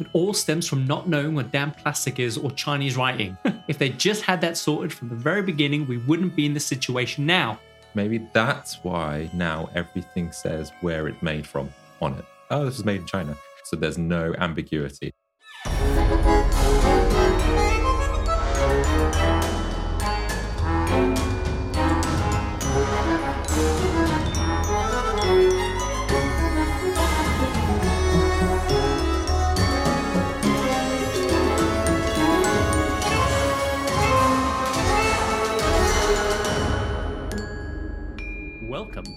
[0.00, 3.36] It all stems from not knowing what damn plastic is or Chinese writing.
[3.68, 6.66] if they just had that sorted from the very beginning, we wouldn't be in this
[6.66, 7.58] situation now.
[7.94, 11.68] Maybe that's why now everything says where it's made from
[12.00, 12.24] on it.
[12.50, 13.36] Oh, this is made in China.
[13.64, 15.12] So there's no ambiguity.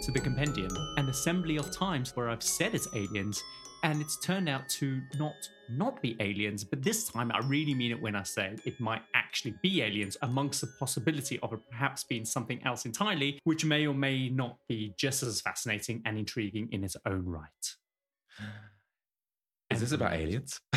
[0.01, 3.43] To the Compendium, an assembly of times where I've said it's aliens,
[3.83, 5.35] and it's turned out to not
[5.69, 9.03] not be aliens, but this time I really mean it when I say it might
[9.13, 13.85] actually be aliens, amongst the possibility of it perhaps being something else entirely, which may
[13.85, 17.75] or may not be just as fascinating and intriguing in its own right.
[19.69, 20.59] Is this about aliens?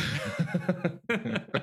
[1.09, 1.62] it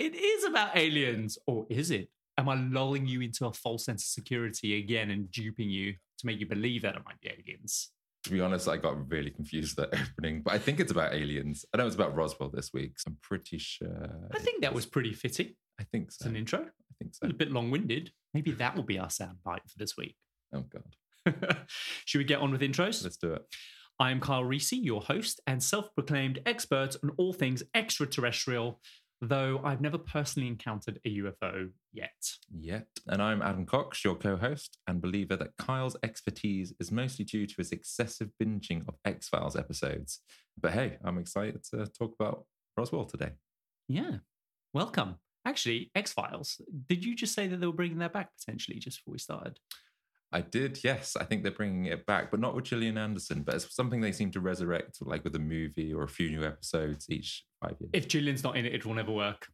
[0.00, 2.08] is about aliens, or is it?
[2.36, 6.26] Am I lulling you into a false sense of security again and duping you to
[6.26, 7.90] make you believe that it might be aliens?
[8.24, 11.14] to be honest, I got really confused at that opening, but I think it's about
[11.14, 11.64] aliens.
[11.72, 14.10] I know it's about Roswell this week, so I'm pretty sure.
[14.34, 15.54] I think that was pretty fitting.
[15.78, 16.28] I think It's so.
[16.28, 16.58] an intro.
[16.62, 17.28] I think so.
[17.28, 18.10] A bit long winded.
[18.34, 20.16] Maybe that will be our soundbite for this week.
[20.52, 21.56] Oh god,
[22.04, 23.04] Should we get on with intros?
[23.04, 23.42] let's do it.
[24.00, 28.80] I am Kyle Risi, your host and self proclaimed expert on all things extraterrestrial,
[29.20, 32.10] though I've never personally encountered a UFO yet.
[32.50, 37.46] Yet, and I'm Adam Cox, your co-host and believer that Kyle's expertise is mostly due
[37.46, 40.20] to his excessive binging of X Files episodes.
[40.60, 42.44] But hey, I'm excited to talk about
[42.76, 43.32] Roswell today.
[43.88, 44.18] Yeah.
[44.74, 45.16] Welcome.
[45.46, 48.98] Actually, X Files, did you just say that they were bringing that back potentially just
[48.98, 49.58] before we started?
[50.32, 51.16] I did, yes.
[51.18, 53.42] I think they're bringing it back, but not with Gillian Anderson.
[53.42, 56.44] But it's something they seem to resurrect, like with a movie or a few new
[56.44, 57.90] episodes each five years.
[57.92, 59.46] If Gillian's not in it, it will never work.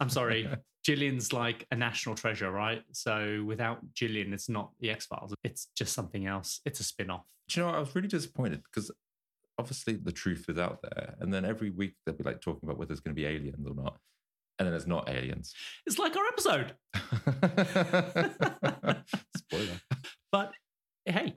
[0.00, 0.48] I'm sorry.
[0.84, 2.82] Gillian's like a national treasure, right?
[2.92, 5.34] So without Gillian, it's not the X Files.
[5.42, 6.60] It's just something else.
[6.64, 7.24] It's a spin off.
[7.48, 7.76] Do you know what?
[7.78, 8.90] I was really disappointed because
[9.58, 11.14] obviously the truth is out there.
[11.20, 13.66] And then every week they'll be like talking about whether it's going to be aliens
[13.66, 13.98] or not.
[14.58, 15.54] And then it's not aliens.
[15.86, 16.74] It's like our episode.
[19.36, 19.80] Spoiler.
[20.32, 20.52] But
[21.04, 21.36] hey,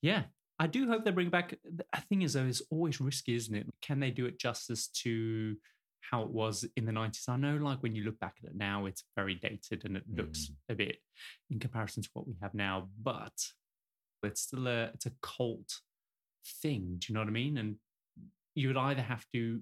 [0.00, 0.22] yeah,
[0.58, 1.58] I do hope they bring back.
[1.64, 3.66] The thing is, though, it's always risky, isn't it?
[3.82, 5.56] Can they do it justice to
[6.02, 7.28] how it was in the 90s?
[7.28, 10.04] I know, like, when you look back at it now, it's very dated and it
[10.12, 10.72] looks hmm.
[10.72, 10.98] a bit
[11.50, 13.32] in comparison to what we have now, but
[14.22, 15.80] it's still a, it's a cult
[16.62, 16.96] thing.
[16.98, 17.58] Do you know what I mean?
[17.58, 17.76] And
[18.54, 19.60] you would either have to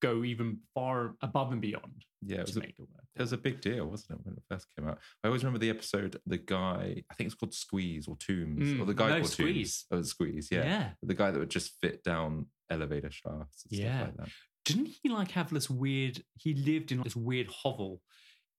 [0.00, 3.04] go even far above and beyond Yeah, it was, to a, make it work.
[3.16, 4.98] it was a big deal, wasn't it, when it first came out?
[5.22, 8.84] I always remember the episode, the guy, I think it's called Squeeze or Tooms, or
[8.84, 9.84] Mm, the guy no, called Squeeze.
[9.90, 9.98] Tooms.
[9.98, 10.64] Oh, Squeeze, yeah.
[10.64, 10.90] yeah.
[11.02, 13.96] The guy that would just fit down elevator shafts and Yeah.
[13.98, 14.32] stuff like that.
[14.64, 18.02] didn't he like have this weird he lived in this weird hovel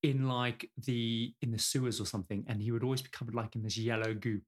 [0.01, 3.55] in like the in the sewers or something and he would always be covered like
[3.55, 4.41] in this yellow goop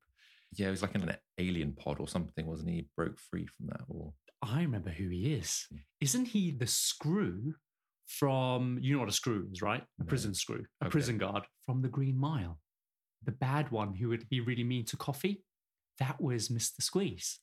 [0.56, 2.76] Yeah, he was like in an alien pod or something, wasn't he?
[2.78, 3.82] He broke free from that.
[3.88, 5.78] Or i remember who he is hmm.
[6.00, 7.54] isn't he the screw
[8.08, 10.08] from you know what a screw is right a No.
[10.08, 10.92] prison screw a Okay.
[10.92, 12.60] prison guard from the green mile
[13.24, 15.44] the bad one who would be really mean to Coffey
[16.00, 17.40] that was mr squeeze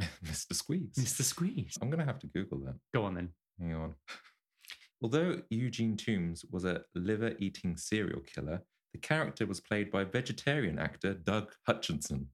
[0.24, 0.54] Mr.
[0.54, 0.94] Squeeze.
[0.98, 2.74] mr squeeze I'm gonna have to Google that.
[2.94, 3.28] go on then
[3.60, 3.94] Hang on.
[5.02, 10.78] Although Eugene Tooms was a liver eating serial killer, the character was played by vegetarian
[10.78, 12.28] actor Doug Hutchison.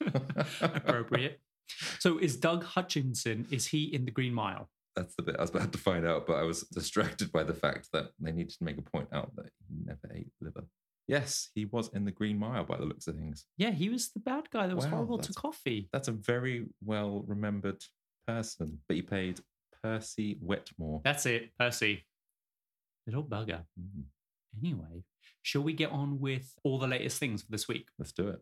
[0.62, 1.40] appropriate
[1.98, 5.50] so is doug hutchison is he in the green mile That's the bit I was
[5.50, 8.64] about to find out, but I was distracted by the fact that they needed to
[8.64, 10.64] make a point out that he never ate liver.
[11.08, 13.44] Yes, he was in the Green Mile by the looks of things.
[13.58, 15.88] Yeah, he was the bad guy that was Wow, horrible to that's- Coffey.
[15.92, 17.82] That's a very well remembered
[18.26, 19.40] person, but he played
[19.82, 21.00] Percy Wetmore.
[21.04, 22.06] That's it, Percy.
[23.06, 23.64] Little bugger.
[23.78, 24.04] Mm,
[24.62, 25.02] Anyway,
[25.42, 27.88] shall we get on with all the latest things for this week?
[27.98, 28.40] let's do it.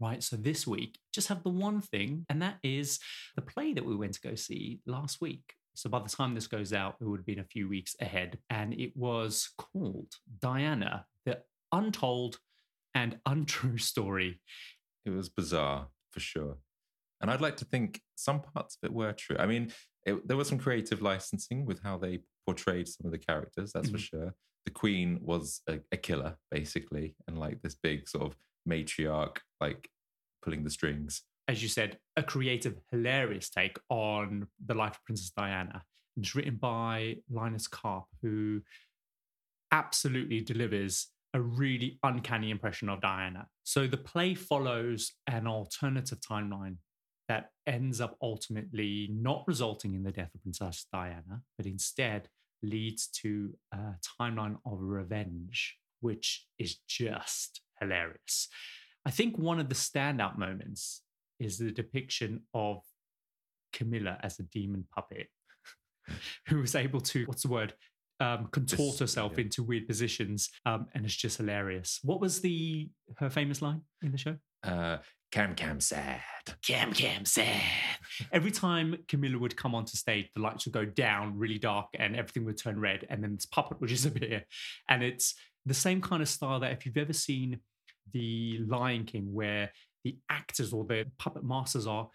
[0.00, 2.98] Right, so this week, just have the one thing, and that is
[3.36, 5.54] the play that we went to go see last week.
[5.74, 8.38] So by the time this goes out, it would have been a few weeks ahead,
[8.50, 11.42] and it was called Diana, the
[11.72, 12.38] untold
[12.94, 14.40] and untrue story.
[15.04, 16.58] It was bizarre for sure.
[17.20, 19.36] And I'd like to think some parts of it were true.
[19.38, 19.72] I mean,
[20.04, 23.90] it, there was some creative licensing with how they portrayed some of the characters, that's
[23.90, 24.00] for Mhm.
[24.00, 24.34] sure.
[24.64, 28.36] The queen was a, a killer, basically, and like this big sort of
[28.68, 29.88] matriarch, like
[30.42, 31.22] pulling the strings.
[31.48, 35.82] as you said, a creative, hilarious take on the life of Princess Diana.
[36.16, 38.62] And it's written by Linus Karp, who
[39.72, 43.48] absolutely delivers a really uncanny impression of Diana.
[43.64, 46.76] So the play follows an alternative timeline
[47.28, 52.28] that ends up ultimately not resulting in the death of Princess Diana, but instead
[52.62, 58.48] leads to a timeline of revenge, which is just hilarious.
[59.06, 61.02] I think one of the standout moments
[61.38, 62.78] is the depiction of
[63.72, 65.28] Camilla as a demon puppet
[66.48, 67.74] who was able to, what's the word?
[68.20, 69.42] Um, contort This- herself yeah.
[69.44, 71.98] into weird positions, um, and it's just hilarious.
[72.04, 72.88] What was the
[73.18, 74.36] her famous line in the show?
[74.62, 74.98] Uh,
[75.32, 76.20] Cam Cam sad.
[76.64, 77.60] Cam Cam sad.
[78.30, 82.14] Every time Camilla would come onto stage, the lights would go down really dark and
[82.14, 84.44] everything would turn red, and then this puppet would disappear.
[84.88, 85.34] And it's
[85.66, 87.58] the same kind of style that if you've ever seen
[88.12, 89.70] the Lion King, where
[90.04, 92.08] the actors or the puppet masters are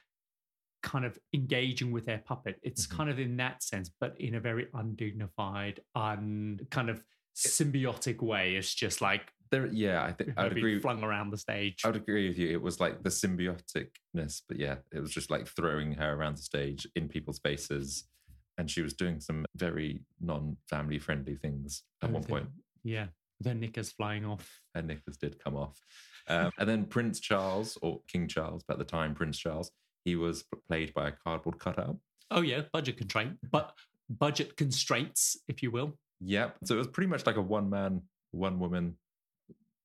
[0.81, 2.95] kind of engaging with their puppet, it's Mhm.
[2.97, 7.03] kind of in that sense, but in a very undignified, un kind of
[7.35, 8.55] symbiotic way.
[8.55, 10.79] It's just like There, yeah, I think I would being agree.
[10.79, 11.81] flung around the stage.
[11.83, 12.49] I would agree with you.
[12.49, 16.43] It was like the symbioticness, but yeah, it was just like throwing her around the
[16.43, 18.07] stage in people's faces,
[18.57, 22.49] and she was doing some very non-family friendly things at one With point.
[22.83, 23.07] Yeah.
[23.41, 24.61] The knickers flying off.
[24.75, 25.79] Her knickers did come off,
[26.27, 29.71] um, and then Prince Charles or King Charles, but at the time Prince Charles,
[30.05, 31.97] he was played by a cardboard cutout.
[32.31, 33.73] Oh yeah, budget constraint, but
[34.09, 35.97] budget constraints, if you will.
[36.21, 36.57] Yep.
[36.65, 38.01] So it was pretty much like a one man,
[38.31, 38.97] one woman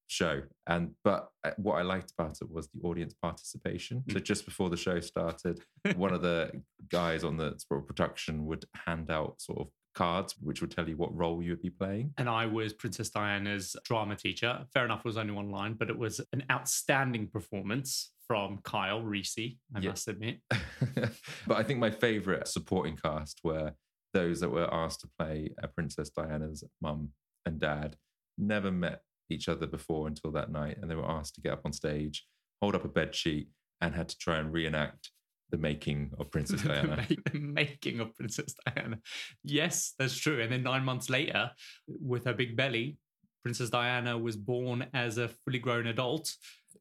[0.06, 0.43] show.
[0.67, 4.03] And but uh, what I liked about it was the audience participation.
[4.11, 5.61] So just before the show started,
[5.97, 10.35] one of the guys on the sort of production would hand out sort of cards
[10.41, 12.12] which would tell you what role you would be playing.
[12.19, 14.64] And I was Princess Diana's drama teacher.
[14.73, 19.02] Fair enough, it was only one line, but it was an outstanding performance from Kyle
[19.02, 19.91] Risi, I Yeah.
[19.91, 20.41] must admit.
[20.50, 23.73] but I think my favorite supporting cast were
[24.12, 27.11] those that were asked to play uh, Princess Diana's mum
[27.46, 27.96] and dad.
[28.38, 31.62] Never met each other before until that night, and they were asked to get up
[31.64, 32.26] on stage,
[32.62, 33.49] hold up a bed sheet,
[33.81, 35.11] and had to try and reenact
[35.55, 37.06] the making of Princess Diana.
[37.33, 38.99] the making of Princess Diana.
[39.45, 40.41] Yes, that's true.
[40.43, 41.51] And then nine months later,
[41.87, 42.97] with her big belly,
[43.45, 46.35] Princess Diana was born as a fully grown adult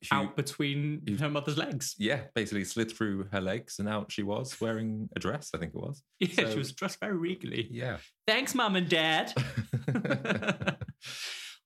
[0.09, 1.93] Who- out between who- her mother's legs.
[1.99, 5.51] yeah, basically slid through her legs, and out she was wearing a dress.
[5.53, 6.01] I think it was.
[6.19, 7.67] Yeah, So- she was dressed very regally.
[7.69, 7.97] Yeah.
[8.25, 9.33] Thanks, mum and dad.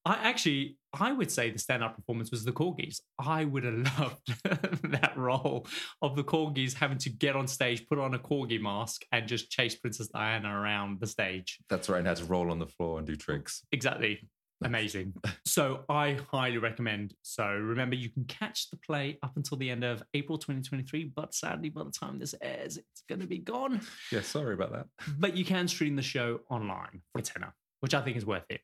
[0.07, 3.01] I actually, I would say the standout performance was the corgis.
[3.19, 5.68] I would have loved that role
[6.01, 9.51] of the corgis having to get on stage, put on a corgi mask, and just
[9.51, 11.59] chase Princess Diana around the stage.
[11.68, 13.65] That's right, and had to roll on the floor and do tricks.
[13.74, 14.30] Exactly.
[14.63, 15.13] Amazing.
[15.45, 17.13] So I highly recommend.
[17.21, 21.33] So remember, you can catch the play up until the end of April 2023, but
[21.33, 23.81] sadly, by the time this airs, it's going to be gone.
[24.09, 24.88] Yeah, sorry about that.
[25.19, 28.45] But you can stream the show online for a tenner, which I think is worth
[28.50, 28.62] it.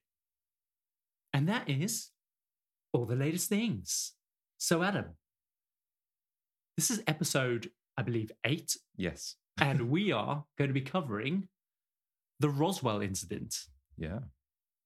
[1.34, 2.10] And that is
[2.94, 4.14] all the latest things.
[4.58, 5.16] So, Adam,
[6.78, 9.36] this is episode, I believe, eight, Yes.
[9.60, 11.48] and we are going to be covering
[12.40, 13.56] the Roswell incident,
[13.98, 14.20] Yeah.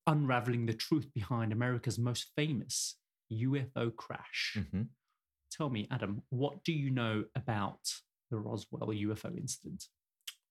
[0.05, 2.95] unraveling the truth behind America's most famous
[3.31, 4.57] UFO crash.
[4.71, 4.83] hmm
[5.49, 7.79] Tell me, Adam, what do you know about
[8.29, 9.85] the Roswell UFO incident?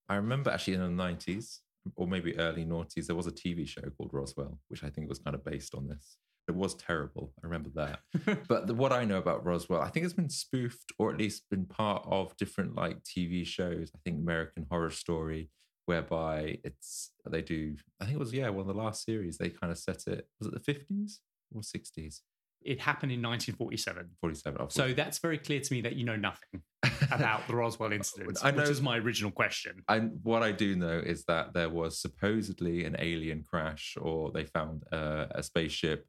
[0.08, 1.58] I remember actually in the 90s
[1.94, 5.18] or maybe early noughties, there was a TV show called Roswell, which I think was
[5.18, 6.18] kind of based on this.
[6.48, 7.32] It was terrible.
[7.42, 8.00] I remember that.
[8.48, 11.50] But the, what I know about Roswell, I think it's been spoofed or at least
[11.50, 13.90] been part of different like TV shows.
[13.94, 15.50] I think American Horror Story,
[15.86, 17.76] whereby it's they do.
[18.00, 19.38] I think it was yeah one of the last series.
[19.38, 20.28] They kind of set it.
[20.38, 21.20] Was it the fifties
[21.52, 22.22] or sixties?
[22.66, 24.10] It happened in 1947.
[24.20, 24.60] Forty-seven.
[24.60, 26.62] oh, So that's very clear to me that you know nothing
[27.12, 29.82] about the Roswell incident, I know- which is my original question.
[29.88, 34.44] I, what I do know is that there was supposedly an alien crash, or they
[34.44, 36.06] found uh, a spaceship,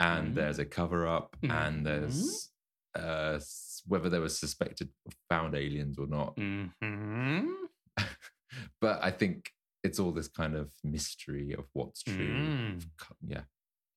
[0.00, 0.34] and Mhm.
[0.34, 1.84] there's a cover up, and Mhm.
[1.84, 2.50] there's
[2.94, 3.38] uh,
[3.86, 4.88] whether there was suspected
[5.28, 6.34] found aliens or not.
[6.36, 7.52] Mhm.
[8.80, 9.50] but I think
[9.84, 12.34] it's all this kind of mystery of what's true.
[12.34, 12.84] Mm.
[13.26, 13.42] Yeah,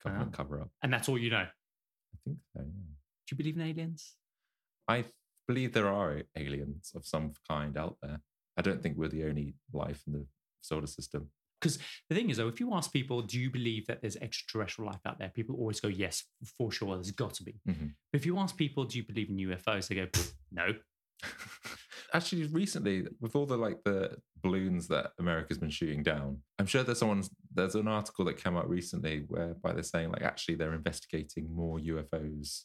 [0.04, 0.38] government Wow.
[0.38, 0.70] cover up.
[0.84, 1.48] And that's all you know.
[2.26, 2.60] I think so.
[2.62, 2.66] Yeah.
[2.66, 4.14] Do you believe in aliens?
[4.88, 5.06] I
[5.48, 8.22] believe there are aliens of some kind out there.
[8.58, 10.26] I don't think we're the only life in the
[10.62, 11.30] solar system.
[11.60, 11.78] Because
[12.10, 15.02] the thing is, though, if you ask people, do you believe that there's extraterrestrial life
[15.06, 15.30] out there?
[15.30, 16.24] People always go, yes,
[16.58, 17.60] for sure, there's got to be.
[17.70, 17.94] Mhm.
[18.12, 19.88] But if you ask people, do you believe in UFOs?
[19.88, 20.08] They go,
[20.52, 20.74] no.
[22.14, 26.84] Actually, recently, with all the like the balloons that America's been shooting down, I'm sure
[26.84, 27.24] there's someone.
[27.54, 31.80] There's an article that came out recently whereby they're saying like actually they're investigating more
[31.80, 32.64] UFOs,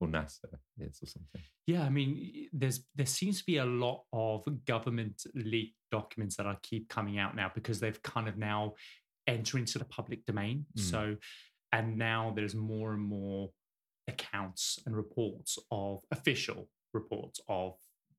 [0.00, 0.44] or NASA
[0.78, 1.42] is or something.
[1.66, 6.46] Yeah, I mean, there's there seems to be a lot of government leaked documents that
[6.46, 8.74] are keep coming out now because they've kind of now
[9.26, 10.66] entered into the public domain.
[10.78, 10.82] Mm.
[10.82, 11.16] So,
[11.72, 13.50] and now there's more and more
[14.08, 17.74] accounts and reports of official reports of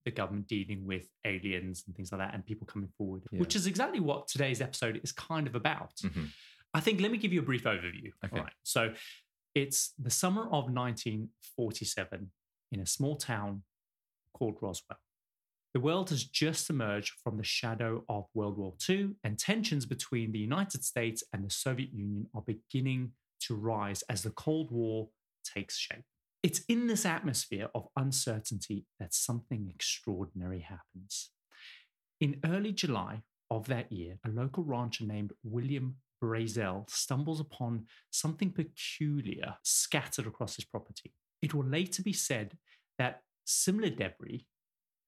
[0.08, 3.40] the government dealing with aliens and things like that and people coming forward, Yeah.
[3.40, 5.96] which is exactly what today's episode is kind of about.
[5.98, 6.30] Mhm.
[6.74, 8.12] I think let me give you a brief overview.
[8.24, 8.38] Okay.
[8.38, 8.54] All right.
[8.64, 8.96] So
[9.54, 12.32] it's the summer of 1947
[12.72, 13.64] in a small town
[14.34, 15.00] called Roswell.
[15.74, 20.32] The world has just emerged from the shadow of World War II, and tensions between
[20.32, 25.10] the United States and the Soviet Union are beginning to rise as the Cold War
[25.44, 26.06] takes shape.
[26.44, 31.32] It's in this atmosphere of uncertainty that something extraordinary happens.
[32.20, 38.52] In early July of that year, a local rancher named William Brazel stumbles upon something
[38.52, 41.14] peculiar scattered across his property.
[41.42, 42.58] It will later be said
[42.98, 44.48] that similar debris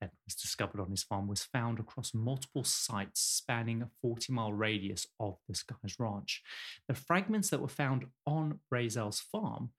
[0.02, 4.54] that was discovered on his farm was found across multiple sites spanning a 40 mile
[4.54, 6.42] radius of this guy's ranch.
[6.88, 9.72] The fragments that were found on Brazel's farm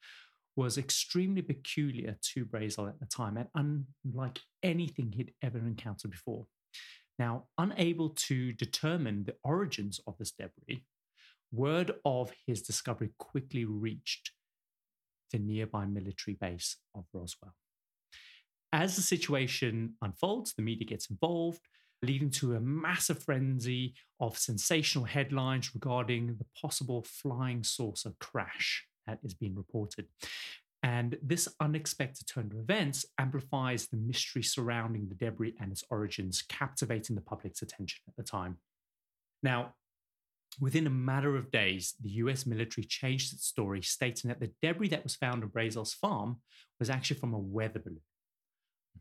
[0.56, 6.46] was extremely peculiar to Brazel at the time and unlike anything he'd ever encountered before.
[7.18, 10.84] Now, unable to determine the origins of this debris,
[11.52, 14.32] word of his discovery quickly reached
[15.30, 17.54] the nearby military base of Roswell.
[18.72, 21.60] As the situation unfolds, the media gets involved,
[22.02, 29.20] leading to a massive frenzy of sensational headlines regarding the possible flying saucer crash that
[29.22, 30.06] is being reported.
[30.82, 36.42] And this unexpected turn of events amplifies the mystery surrounding the debris and its origins,
[36.42, 38.58] captivating the public's attention at the time.
[39.42, 39.74] Now,
[40.58, 44.88] within a matter of days, the US military changed its story, stating that the debris
[44.88, 46.40] that was found on Brazel's farm
[46.78, 48.00] was actually from a weather balloon.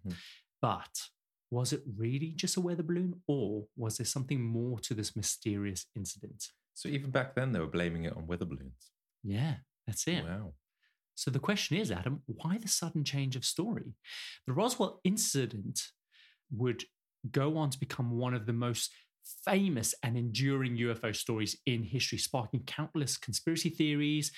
[0.05, 0.15] Mhm.
[0.61, 1.09] But
[1.49, 5.87] was it really just a weather balloon, or was there something more to this mysterious
[5.95, 6.51] incident?
[6.73, 8.91] So even back then, they were blaming it on weather balloons.
[9.23, 9.57] Yeah,
[9.89, 10.23] that's it.
[10.23, 10.53] Wow.
[11.15, 13.95] So the question is, Adam, why the sudden change of story?
[14.47, 15.81] The Roswell incident
[16.51, 16.83] would
[17.29, 18.91] go on to become one of the most
[19.43, 24.31] famous and enduring UFO stories in history, sparking countless conspiracy theories,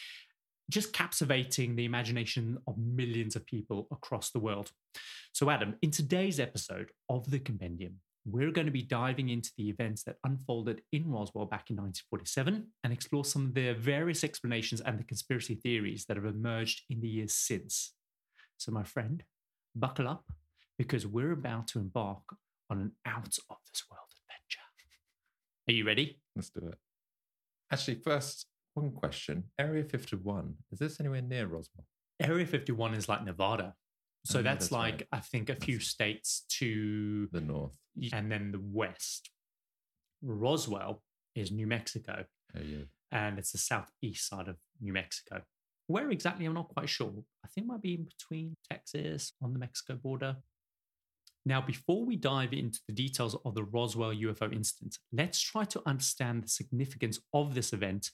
[0.70, 4.72] just captivating the imagination of millions of people across the world.
[5.34, 9.69] So, Adam, in today's episode of the Compendium, we're going to be diving into the
[9.69, 14.81] events that unfolded in Roswell back in 1947 and explore some of the various explanations
[14.81, 17.93] and the conspiracy theories that have emerged in the years since.
[18.57, 19.23] So, my friend,
[19.75, 20.25] buckle up
[20.77, 22.23] because we're about to embark
[22.69, 24.61] on an out of this world adventure.
[25.67, 26.19] Are you ready?
[26.35, 26.77] Let's do it.
[27.71, 29.45] Actually, first, one question.
[29.59, 31.85] Area 51, is this anywhere near Roswell?
[32.19, 33.73] Area 51 is like Nevada.
[34.25, 35.07] So Oh, that's, that's like, right.
[35.13, 37.75] I think, a few That's- states to, The north.
[38.13, 39.31] and then the west.
[40.21, 41.03] Roswell
[41.35, 42.25] is New Mexico,
[42.55, 42.83] Oh, yeah.
[43.11, 45.41] and it's the southeast side of New Mexico.
[45.87, 47.11] Where exactly, I'm not quite sure.
[47.43, 50.37] I think it might be in between Texas on the Mexico border.
[51.43, 55.81] Now, before we dive into the details of the Roswell UFO incident, let's try to
[55.87, 58.11] understand the significance of this event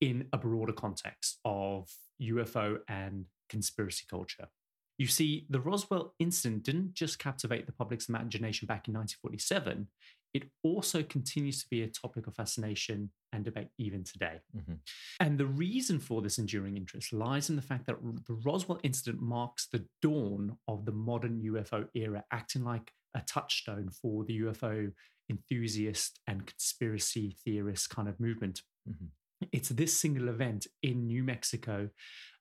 [0.00, 1.88] in a broader context of
[2.20, 4.48] UFO and conspiracy culture.
[4.98, 9.88] You see, the Roswell incident didn't just captivate the public's imagination back in 1947,
[10.34, 14.40] it also continues to be a topic of fascination and debate even today.
[14.54, 14.80] Mhm.
[15.20, 17.96] And the reason for this enduring interest lies in the fact that
[18.26, 23.90] the Roswell incident marks the dawn of the modern UFO era, acting like a touchstone
[23.90, 24.92] for the UFO
[25.30, 28.62] enthusiast and conspiracy theorist kind of movement.
[28.88, 29.10] Mhm.
[29.52, 31.88] It's this single event in New Mexico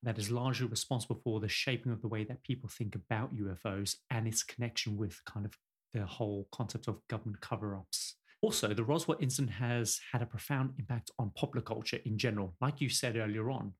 [0.04, 3.96] that is largely responsible for the shaping of the way that people think about UFOs
[4.10, 5.54] and its connection with kind of
[5.94, 8.16] the whole concept of government cover ups.
[8.42, 12.54] Also, the Roswell incident has had a profound impact on popular culture in general.
[12.60, 13.74] Like you said earlier on,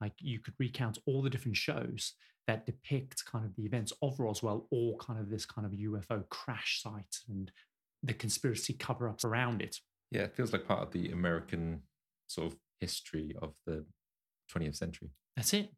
[0.00, 2.14] like you could recount all the different shows
[2.46, 6.28] that depict kind of the events of Roswell or kind of this kind of UFO
[6.28, 7.50] crash site and
[8.02, 9.76] the conspiracy cover ups around it.
[10.10, 11.82] Yeah, it feels like part of the American
[12.26, 13.84] sort of history of the
[14.52, 15.10] 20th century.
[15.36, 15.70] That's it.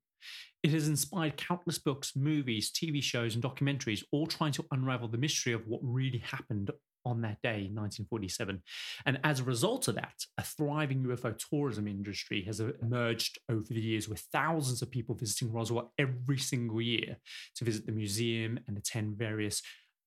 [0.63, 5.19] It has inspired countless books, movies, TV shows, and documentaries, all trying to unravel the
[5.19, 6.71] mystery of what really happened
[7.05, 8.63] on that day in 1947.
[9.07, 13.81] And as a result of that, a thriving UFO tourism industry has emerged over the
[13.81, 17.17] years with thousands of people visiting Roswell every single year
[17.57, 19.63] to visit the museum and attend various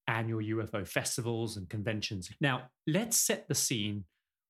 [0.08, 2.30] annual UFO festivals and conventions.
[2.40, 4.06] Now, let's set the scene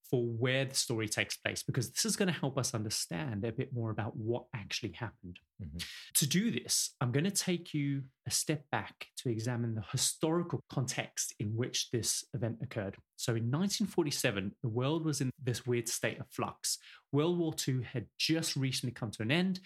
[0.09, 3.51] for where the story takes place, because this is going to help us understand a
[3.51, 5.39] bit more about what actually happened.
[5.62, 5.83] Mhm.
[6.15, 10.62] To do this, I'm going to take you a step back to examine the historical
[10.69, 12.97] context in which this event occurred.
[13.15, 16.77] So, in 1947, the world was in this weird state of flux.
[17.12, 19.59] World War II had just recently come to an end,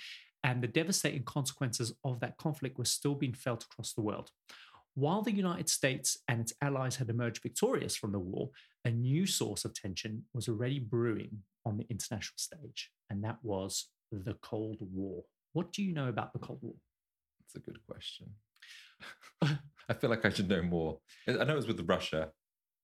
[0.43, 4.31] and the devastating consequences of that conflict were still being felt across the world.
[4.96, 8.50] While the United States and its allies had emerged victorious from the war,
[8.86, 13.89] a new source of tension was already brewing on the international stage, and that was
[14.12, 15.24] the Cold War.
[15.53, 16.75] What do you know about the Cold War?
[17.41, 18.27] That's a good question.
[19.41, 21.00] I feel like I should know more.
[21.27, 22.29] I know it was with Russia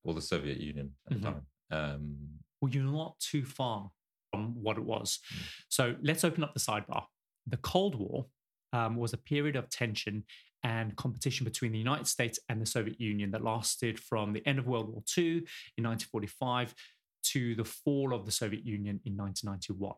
[0.04, 1.22] or the Soviet Union at Mhm.
[1.22, 1.48] the time.
[1.72, 3.92] Um, Well, you're not too far
[4.32, 5.20] from what it was.
[5.34, 5.38] Mm.
[5.70, 7.06] So let's open up the sidebar.
[7.48, 8.28] The Cold War
[8.74, 10.26] um, was a period of tension
[10.66, 14.58] and competition between the United States and the Soviet Union that lasted from the end
[14.58, 15.38] of World War II
[15.78, 16.74] in 1945
[17.22, 19.94] to the fall of the Soviet Union in 1991.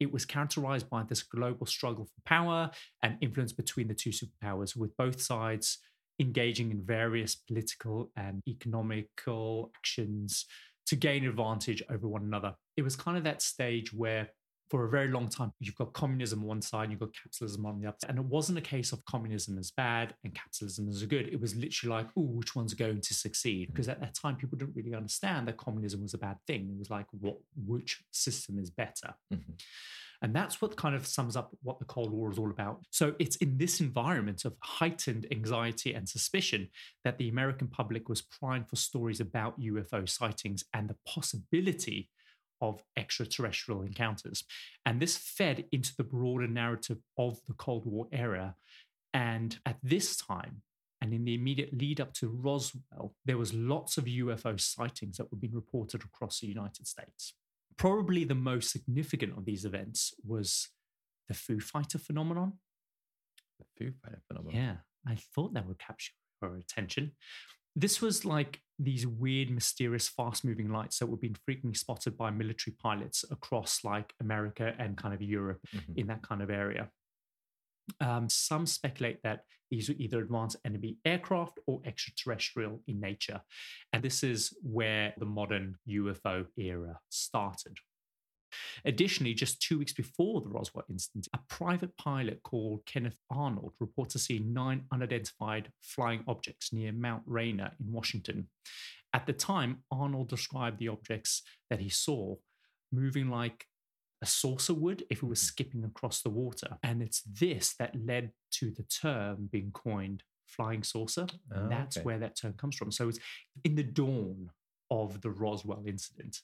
[0.00, 2.70] It was characterized by this global struggle for power
[3.04, 5.78] and influence between the two superpowers, with both sides
[6.18, 10.46] engaging in various political and economical actions
[10.86, 12.54] to gain advantage over one another.
[12.76, 14.30] It was kind of that stage where,
[14.70, 17.80] for a very long time, you've got communism on one side, you've got capitalism on
[17.80, 17.96] the other.
[18.08, 21.28] And it wasn't a case of communism is bad and capitalism is good.
[21.28, 23.68] It was literally like, oh, which one's going to succeed?
[23.68, 26.70] Because at that time, people didn't really understand that communism was a bad thing.
[26.70, 29.14] It was like, what, which system is better?
[29.32, 29.60] mhm.
[30.20, 32.80] And that's what kind of sums up what the Cold War is all about.
[32.90, 36.68] So it's in this environment of heightened anxiety and suspicion
[37.04, 42.08] that the American public was primed for stories about UFO sightings and the possibility
[42.60, 44.44] of extraterrestrial encounters.
[44.84, 48.56] And this fed into the broader narrative of the Cold War era.
[49.14, 50.62] And at this time,
[51.00, 55.30] and in the immediate lead up to Roswell, there was lots of UFO sightings that
[55.30, 57.34] were being reported across the United States
[57.78, 60.68] probably the most significant of these events was
[61.28, 62.54] the Foo Fighter phenomenon.
[63.58, 64.60] the Foo Fighter phenomenon.
[64.60, 64.76] Yeah,
[65.10, 66.12] I thought that would capture
[66.42, 67.12] our attention.
[67.78, 72.30] This was like these weird, mysterious, fast moving lights that were being frequently spotted by
[72.30, 75.96] military pilots across like America and kind of Europe Mhm.
[75.96, 76.90] in that kind of area.
[78.00, 83.42] Um, some speculate that these were either advanced enemy aircraft or extraterrestrial in nature.
[83.92, 87.76] And this is where the modern UFO era started.
[88.84, 94.18] Additionally, just two weeks before the Roswell incident, a private pilot called Kenneth Arnold reported
[94.18, 98.48] seeing nine unidentified flying objects near Mount Rainier in Washington.
[99.12, 102.36] At the time, Arnold described the objects that he saw
[102.92, 103.66] moving like
[104.20, 105.44] a saucer would if it was Mhm.
[105.44, 106.78] skipping across the water.
[106.82, 111.26] And it's this that led to the term being coined flying saucer.
[111.50, 112.04] And Oh, that's okay.
[112.04, 112.90] where that term comes from.
[112.90, 113.20] So it's
[113.64, 114.50] in the dawn
[114.90, 116.42] of the Roswell incident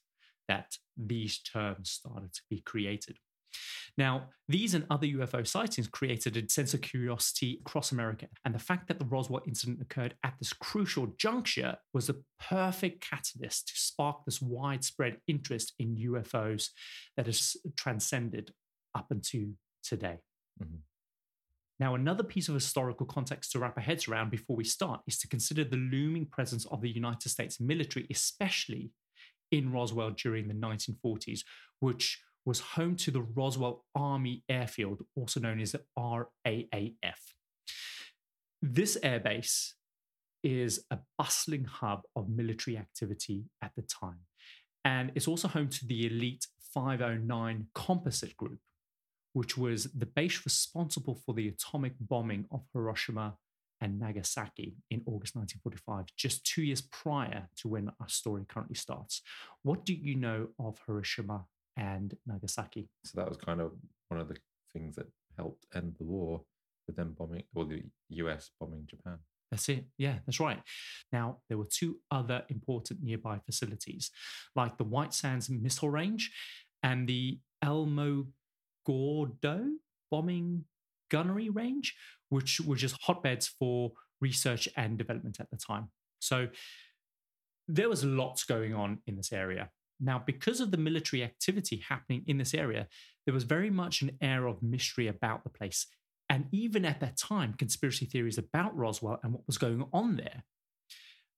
[0.48, 3.18] that these terms started to be created.
[3.96, 8.26] Now, these and other UFO sightings created a sense of curiosity across America.
[8.44, 13.08] And the fact that the Roswell incident occurred at this crucial juncture was a perfect
[13.08, 16.70] catalyst to spark this widespread interest in UFOs
[17.16, 18.52] that has transcended
[18.94, 19.50] up until
[19.82, 20.18] today.
[20.60, 20.80] Mhm.
[21.80, 25.18] Now, another piece of historical context to wrap our heads around before we start is
[25.18, 28.92] to consider the looming presence of the United States military, especially
[29.54, 31.44] in Roswell during the 1940s,
[31.78, 37.20] which was home to the Roswell Army Airfield, also known as the RAAF.
[38.60, 39.72] This airbase
[40.42, 44.20] is a bustling hub of military activity at the time.
[44.84, 48.58] And it's also home to the elite 509 Composite Group,
[49.34, 53.36] which was the base responsible for the atomic bombing of Hiroshima
[53.80, 59.22] and Nagasaki in August 1945, just two years prior to when our story currently starts.
[59.62, 61.44] What do you know of Hiroshima
[61.76, 62.88] and Nagasaki?
[63.04, 63.72] So that was kind of
[64.08, 64.36] one of the
[64.72, 65.06] things that
[65.36, 66.42] helped end the war
[66.86, 69.18] with them bombing, or the US bombing Japan.
[69.50, 69.84] That's it.
[69.98, 70.60] Yeah, that's right.
[71.12, 74.10] Now, there were two other important nearby facilities,
[74.56, 76.30] like the White Sands Missile Range
[76.82, 78.26] and the Elmo
[78.84, 79.66] Gordo
[80.10, 80.64] bombing
[81.10, 81.94] gunnery range,
[82.34, 85.88] which were just hotbeds for research and development at the time.
[86.18, 86.48] So
[87.68, 89.70] there was lots going on in this area.
[90.00, 92.88] Now, because of the military activity happening in this area,
[93.24, 95.86] there was very much an air of mystery about the place.
[96.28, 100.42] And even at that time, conspiracy theories about Roswell and what was going on there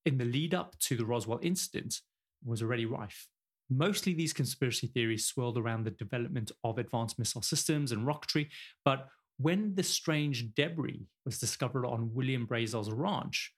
[0.07, 2.01] in the lead up to the Roswell incident
[2.43, 3.29] was already rife.
[3.69, 8.47] Mostly these conspiracy theories swirled around the development of advanced missile systems and rocketry.
[8.85, 13.53] But when the strange debris was discovered on William Brazel's ranch,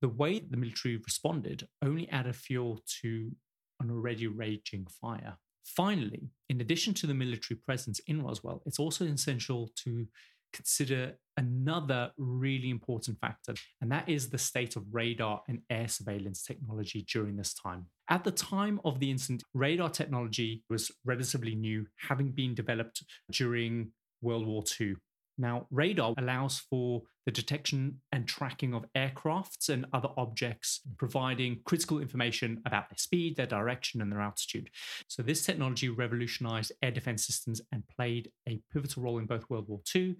[0.00, 3.32] the way the military responded only added fuel to
[3.80, 5.38] an already raging fire.
[5.64, 10.06] Finally, in addition to the military presence in Roswell, it's also essential to
[10.52, 16.42] consider another really important factor, and that is the state of radar and air surveillance
[16.42, 17.86] technology during this time.
[18.08, 23.92] At the time of the incident, radar technology was relatively new, having been developed during
[24.22, 24.94] World War II.
[25.36, 31.98] Now, radar allows for the detection and tracking of aircrafts and other objects, providing critical
[31.98, 34.70] information about their speed, their direction, and their altitude.
[35.08, 39.68] So, this technology revolutionized air defense systems and played a pivotal role in both World
[39.68, 40.16] War II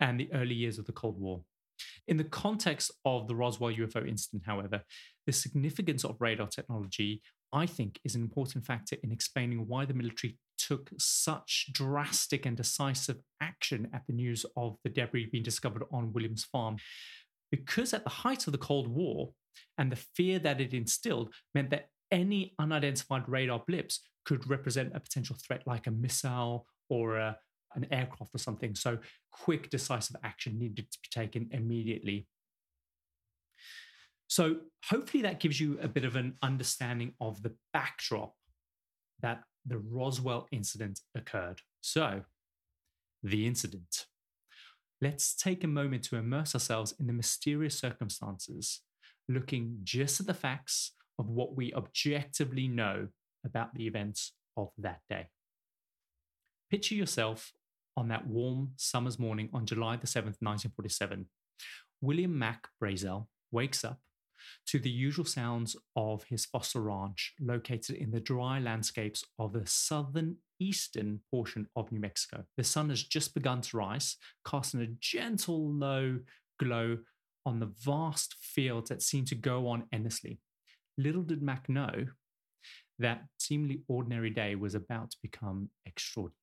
[0.00, 1.42] and the early years of the Cold War.
[2.08, 4.82] In the context of the Roswell UFO incident, however,
[5.26, 9.94] the significance of radar technology, I think, is an important factor in explaining why the
[9.94, 10.36] military
[10.70, 16.12] took such drastic and decisive action at the news of the debris being discovered on
[16.12, 16.76] Williams Farm.
[17.50, 19.30] Because at the height of the Cold War,
[19.78, 25.00] and the fear that it instilled meant that any unidentified radar blips could represent a
[25.00, 27.36] potential threat like a missile or a,
[27.74, 28.76] an aircraft or something.
[28.76, 28.98] So,
[29.32, 32.28] quick, decisive action needed to be taken immediately.
[34.28, 38.34] So, hopefully, that gives you a bit of an understanding of the backdrop
[39.20, 41.60] that the Roswell incident occurred.
[41.80, 42.22] So,
[43.22, 44.06] the incident.
[45.00, 48.80] Let's take a moment to immerse ourselves in the mysterious circumstances,
[49.28, 53.08] looking just at the facts of what we objectively know
[53.44, 55.28] about the events of that day.
[56.70, 57.52] Picture yourself
[57.96, 61.26] on that warm summer's morning on July the 7th, 1947.
[62.00, 64.00] William Mack Brazel wakes up
[64.66, 69.66] to the usual sounds of his Foster Ranch, located in the dry landscapes of the
[69.66, 72.44] southern eastern portion of New Mexico.
[72.56, 76.18] The sun has just begun to rise, casting a gentle low
[76.58, 76.98] glow
[77.46, 80.38] on the vast fields that seem to go on endlessly.
[80.98, 82.06] Little did Mack know
[82.98, 86.36] that seemingly ordinary day was about to become extraordinary.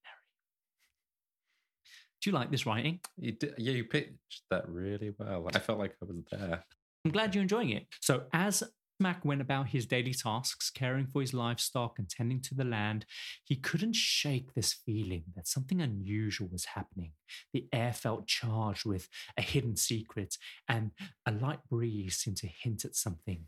[2.20, 3.00] Do you like this writing?
[3.18, 5.48] You did, yeah, you pitched that really well.
[5.54, 6.64] I felt like I was there.
[7.08, 7.88] I'm glad you're enjoying it.
[8.02, 8.64] So, as
[9.00, 13.06] Mack went about his daily tasks, caring for his livestock and tending to the land,
[13.46, 17.14] he couldn't shake this feeling that something unusual was happening.
[17.54, 20.36] The air felt charged with a hidden secret,
[20.68, 20.92] and
[21.26, 23.46] a light breeze seemed to hint at something.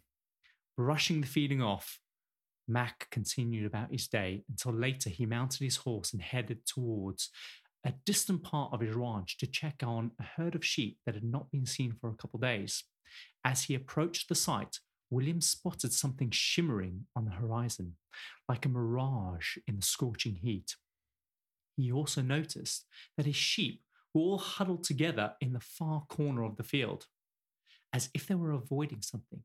[0.77, 1.99] Brushing the feeling off,
[2.65, 7.29] Mack continued about his day until later he mounted his horse and headed towards
[7.85, 11.25] a distant part of his ranch to check on a herd of sheep that had
[11.25, 12.85] not been seen for a couple days.
[13.45, 17.95] As he approached the site, William spotted something shimmering on the horizon,
[18.47, 20.75] like a mirage in the scorching heat.
[21.77, 22.85] He also noticed
[23.17, 23.81] that his sheep
[24.13, 27.05] were all huddled together in the far corner of the field,
[27.93, 29.41] as if they were avoiding something.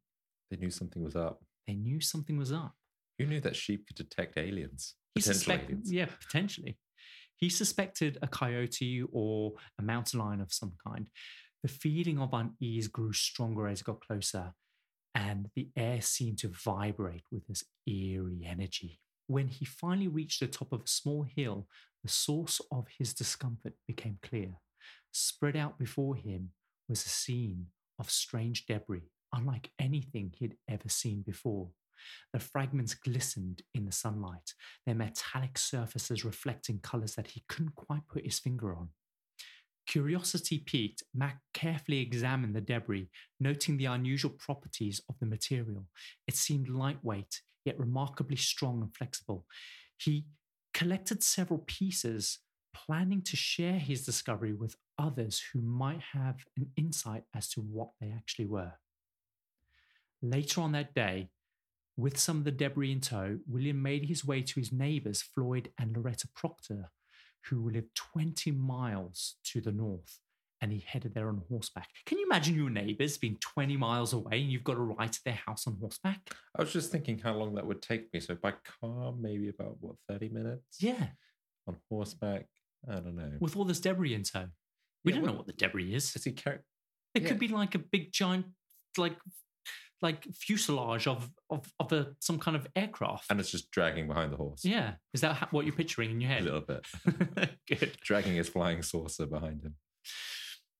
[0.51, 1.43] They knew something was up.
[1.67, 2.75] They knew something was up.
[3.19, 4.97] Who knew that sheep could detect aliens?
[5.15, 5.93] He Potential suspect- aliens.
[5.93, 6.79] Yeah, potentially.
[7.37, 11.09] He suspected a coyote or a mountain lion of some kind.
[11.65, 14.53] The feeling of unease grew stronger as it got closer,
[15.15, 19.01] and the air seemed to vibrate with this eerie energy.
[19.29, 21.67] When he finally reached the top of a small hill,
[22.03, 24.57] the source of his discomfort became clear.
[25.11, 26.51] Spread out before him
[26.87, 31.71] was a scene of strange debris, unlike anything he'd ever seen before.
[32.35, 34.53] The fragments glistened in the sunlight,
[34.85, 38.91] their metallic surfaces reflecting colors that he couldn't quite put his finger on.
[39.87, 45.87] Curiosity piqued, Mack carefully examined the debris, noting the unusual properties of the material.
[46.27, 49.47] It seemed lightweight, yet remarkably strong and flexible.
[49.99, 50.27] He
[50.73, 52.39] collected several pieces,
[52.73, 57.91] planning to share his discovery with others who might have an insight as to what
[58.01, 58.73] they actually were.
[60.23, 61.29] Later on that day,
[61.97, 65.71] with some of the debris in tow, William made his way to his neighbors, Floyd
[65.79, 66.91] and Loretta Proctor,
[67.49, 70.19] who lived 20 miles to the north,
[70.61, 71.89] and he headed there on horseback.
[72.07, 75.21] Can you imagine your neighbors being 20 miles away and you've got to ride to
[75.25, 76.21] their house on horseback?
[76.57, 78.21] I was just thinking how long that would take me.
[78.21, 80.79] So by car, maybe about what, 30 minutes?
[80.81, 81.09] Yeah,
[81.67, 82.47] On horseback,
[82.89, 83.33] I don't know.
[83.41, 84.47] with all this debris in tow.
[85.05, 86.13] We Yeah, don't know what- the debris is.
[86.13, 86.31] Does he?
[86.31, 87.29] It yeah.
[87.29, 88.47] could be like a big giant,
[88.97, 89.17] like,
[90.05, 93.27] like fuselage of of of a some kind of aircraft.
[93.31, 94.65] And it's just dragging behind the horse.
[94.65, 96.43] yeah, is that ha- what you're picturing in your head?
[96.43, 96.87] A little bit.
[97.69, 97.97] Good.
[98.03, 99.75] dragging his flying saucer behind him.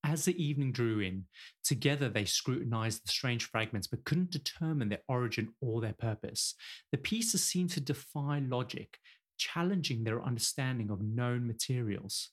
[0.07, 1.25] As the evening drew in,
[1.65, 6.55] together they scrutinized the strange fragments but couldn't determine their origin or their purpose.
[6.93, 8.99] The pieces seemed to defy logic,
[9.39, 12.31] challenging their understanding of known materials.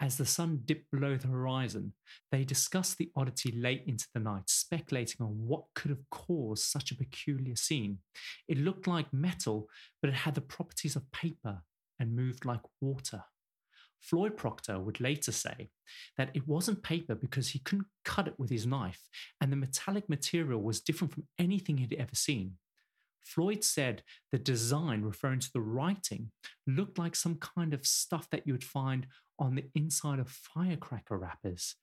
[0.00, 1.92] As the sun dipped below the horizon,
[2.32, 6.90] they discussed the oddity late into the night, speculating on what could have caused such
[6.90, 7.98] a peculiar scene.
[8.48, 9.68] It looked like metal,
[10.00, 11.62] but it had the properties of paper
[11.98, 13.24] and moved like water.
[14.00, 15.68] Floyd Proctor would later say
[16.16, 20.08] that it wasn't paper because he couldn't cut it with his knife, and the metallic
[20.08, 22.54] material was different from anything he'd ever seen.
[23.22, 26.30] Floyd said the design, referring to the writing,
[26.66, 29.06] looked like some kind of stuff that you would find
[29.40, 31.74] on the inside of firecracker wrappers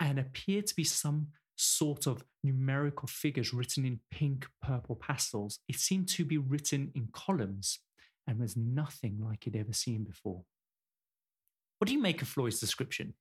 [0.00, 5.60] and appeared to be some sort of numerical figures written in pink, purple pastels.
[5.68, 7.80] It seemed to be written in columns
[8.26, 10.42] and was nothing like he'd ever seen before.
[11.78, 13.14] What do you make of Floyd's description?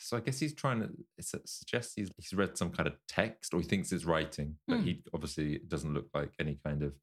[0.00, 0.90] So I guess he's trying to
[1.46, 4.84] suggest he's, he's read some kind of text or he thinks it's writing, but Hmm.
[4.84, 6.94] he obviously doesn't look like any kind of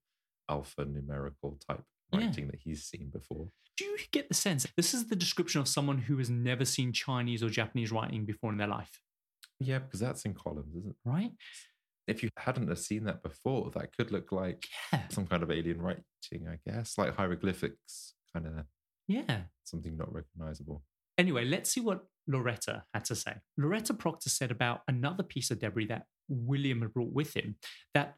[0.49, 2.19] alphanumerical type Yeah.
[2.25, 3.49] writing that he's seen before.
[3.77, 6.93] Do you get the sense this is the description of someone who has never seen
[6.93, 8.99] Chinese or Japanese writing before in their life,
[9.59, 10.95] Yeah, because that's in columns, isn't it?
[11.03, 11.31] right?
[12.07, 15.07] If you hadn't have seen that before, that could look like Yeah.
[15.09, 18.65] some kind of alien writing, I guess, like hieroglyphics, kind of
[19.07, 19.45] Yeah.
[19.63, 20.83] something not recognizable.
[21.17, 23.41] Anyway, let's see what Loretta had to say.
[23.57, 27.57] Loretta Proctor said about another piece of debris that William had brought with him
[27.93, 28.17] that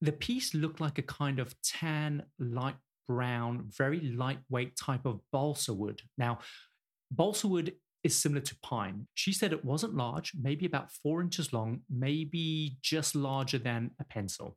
[0.00, 2.76] the piece looked like a kind of tan, light
[3.08, 6.02] brown, very lightweight type of balsa wood.
[6.18, 6.38] Now,
[7.10, 9.06] balsa wood is similar to pine.
[9.14, 14.04] She said it wasn't large, maybe about four inches long, maybe just larger than a
[14.04, 14.56] pencil.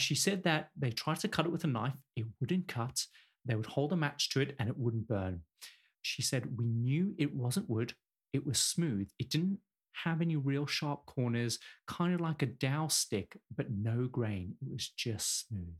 [0.00, 3.04] She said that they tried to cut it with a knife, it wouldn't cut.
[3.44, 5.42] They would hold a match to it and it wouldn't burn.
[6.02, 7.94] She said, We knew it wasn't wood,
[8.32, 9.10] it was smooth.
[9.18, 9.58] It didn't
[10.04, 14.54] have any real sharp corners, kind of like a dowel stick, but no grain.
[14.62, 15.74] It was just smooth.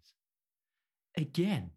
[1.16, 1.70] Again,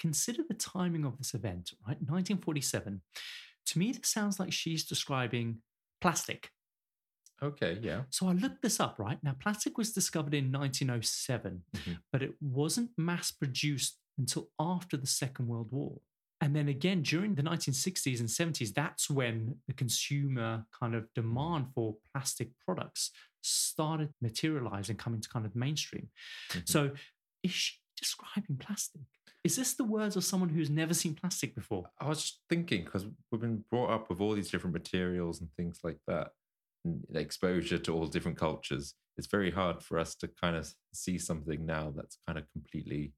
[0.00, 1.98] consider the timing of this event, right?
[2.00, 3.02] 1947.
[3.66, 5.58] To me, this sounds like she's describing
[6.00, 6.50] plastic.
[7.42, 8.02] Okay, yeah.
[8.10, 9.22] So I looked this up, right?
[9.22, 12.02] Now, plastic was discovered in 1907, Mhm.
[12.12, 16.00] but it wasn't mass produced until after the Second World War.
[16.42, 21.72] And then again, during the 1960s and 70s, that's when the consumer kind of demand
[21.74, 23.10] for plastic products
[23.42, 26.10] started materializing, coming to kind of mainstream.
[26.50, 26.68] Mhm.
[26.68, 26.94] So
[27.42, 29.02] is she describing plastic?
[29.42, 31.84] Is this the words of someone who's never seen plastic before?
[31.98, 35.48] I was just thinking because we've been brought up with all these different materials and
[35.56, 36.28] things like that,
[36.84, 38.94] and exposure to all different cultures.
[39.16, 43.12] It's very hard for us to kind of see something now that's kind of completely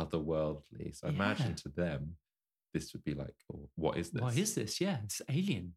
[0.00, 0.94] otherworldly.
[0.96, 1.16] So I Yeah.
[1.16, 2.16] imagine to them,
[2.74, 4.22] this would be like, oh, what is this?
[4.22, 4.80] Why is this?
[4.80, 5.74] Yeah, it's alien.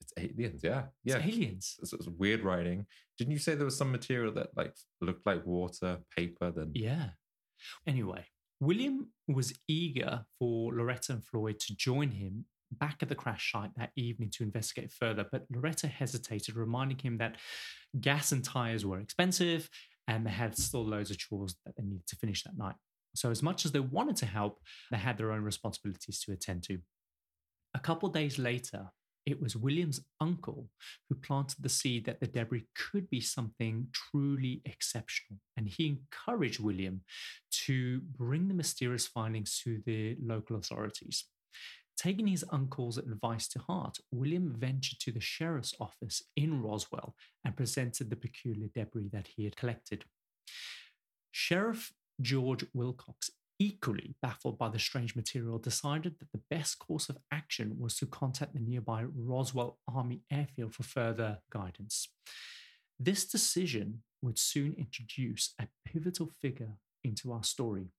[0.00, 0.62] It's aliens.
[0.62, 1.26] Yeah, It's yeah.
[1.26, 1.76] aliens.
[1.80, 2.86] It's, it's weird writing.
[3.18, 6.50] Didn't you say there was some material that like looked like water, paper?
[6.52, 7.10] Then Yeah.
[7.86, 8.24] Anyway,
[8.60, 13.70] William was eager for Loretta and Floyd to join him back at the crash site
[13.76, 17.36] that evening to investigate further, but Loretta hesitated, reminding him that
[18.00, 19.68] gas and tires were expensive
[20.06, 22.74] and they had still loads of chores that they needed to finish that night.
[23.14, 26.62] So, as much as they wanted to help, they had their own responsibilities to attend
[26.64, 26.78] to.
[27.74, 28.90] A couple days later,
[29.28, 30.70] it was William's uncle
[31.08, 35.38] who planted the seed that the debris could be something truly exceptional.
[35.56, 37.02] And he encouraged William
[37.66, 41.24] to bring the mysterious findings to the local authorities.
[41.98, 47.14] Taking his uncle's advice to heart, William ventured to the sheriff's office in Roswell
[47.44, 50.04] and presented the peculiar debris that he had collected.
[51.32, 57.18] Sheriff George Wilcox, equally baffled by the strange material, decided that the best course of
[57.32, 62.08] action was to contact the nearby Roswell Army Airfield for further guidance.
[62.98, 67.92] This decision would soon introduce a pivotal figure into our story.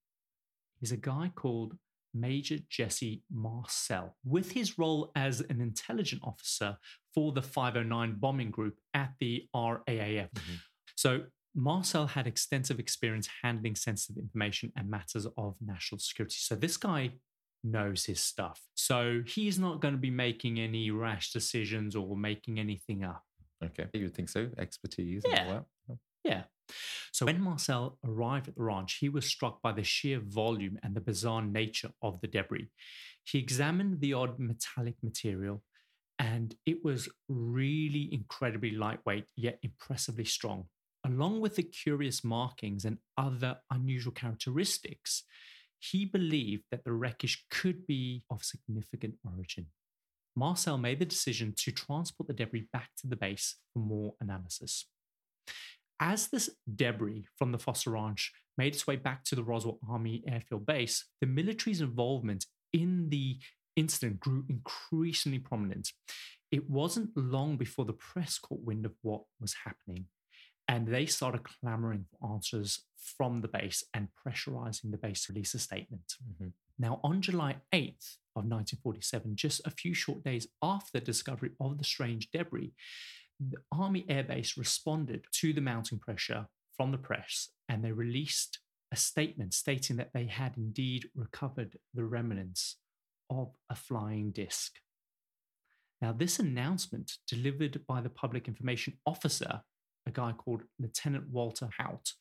[0.80, 1.78] He's a guy called
[2.14, 6.78] Major Jesse Marcel, with his role as an intelligence officer
[7.14, 10.32] for the 509 bombing group at the RAAF.
[10.32, 10.60] Mhm.
[10.96, 11.28] So,
[11.62, 16.38] Marcel had extensive experience handling sensitive information and matters of national security.
[16.40, 17.12] So, this guy
[17.64, 18.62] knows his stuff.
[18.76, 23.24] So, he's not going to be making any rash decisions or making anything up.
[23.64, 24.48] okay, you would think so.
[24.58, 25.24] Expertise.
[25.26, 25.40] Yeah.
[25.42, 25.66] And all that.
[26.24, 26.44] Yeah.
[27.12, 30.96] So when Marcel arrived at the ranch, he was struck by the sheer volume and
[30.96, 32.70] the bizarre nature of the debris.
[33.24, 35.64] He examined the odd metallic material,
[36.18, 40.66] and it was really incredibly lightweight, yet impressively strong.
[41.10, 45.24] Along with the curious markings and other unusual characteristics,
[45.80, 49.68] he believed that the wreckage could be of significant origin.
[50.36, 54.86] Marcel made the decision to transport the debris back to the base for more analysis.
[56.00, 60.24] As this debris from the Foster Ranch made its way back to the Roswell Army
[60.28, 63.40] Airfield Base, the military's involvement in the
[63.76, 65.92] incident grew increasingly prominent.
[66.52, 70.06] It wasn't long before the press caught wind of what was happening,
[70.70, 75.56] and they started clamoring for answers from the base and pressurizing the base to release
[75.56, 76.16] a statement.
[76.24, 76.54] Mhm.
[76.78, 81.80] Now, on July 8th of 1947, just a few short days after the discovery of
[81.80, 82.76] the strange debris,
[83.40, 88.60] the Army Air Base responded to the mounting pressure from the press and they released
[88.92, 92.78] a statement stating that they had indeed recovered the remnants
[93.32, 94.80] of a flying disc.
[96.00, 99.64] Now, this announcement, delivered by the public information officer,
[100.10, 102.12] a guy called Lieutenant Walter Haut,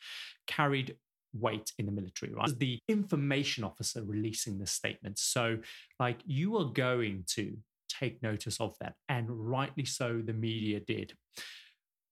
[0.47, 0.97] carried
[1.35, 2.57] weight in the military, right?
[2.59, 5.19] The information officer releasing the statement.
[5.19, 5.59] So,
[5.99, 7.57] like, you are going to
[7.89, 8.95] take notice of that.
[9.09, 11.15] And rightly so, the media did.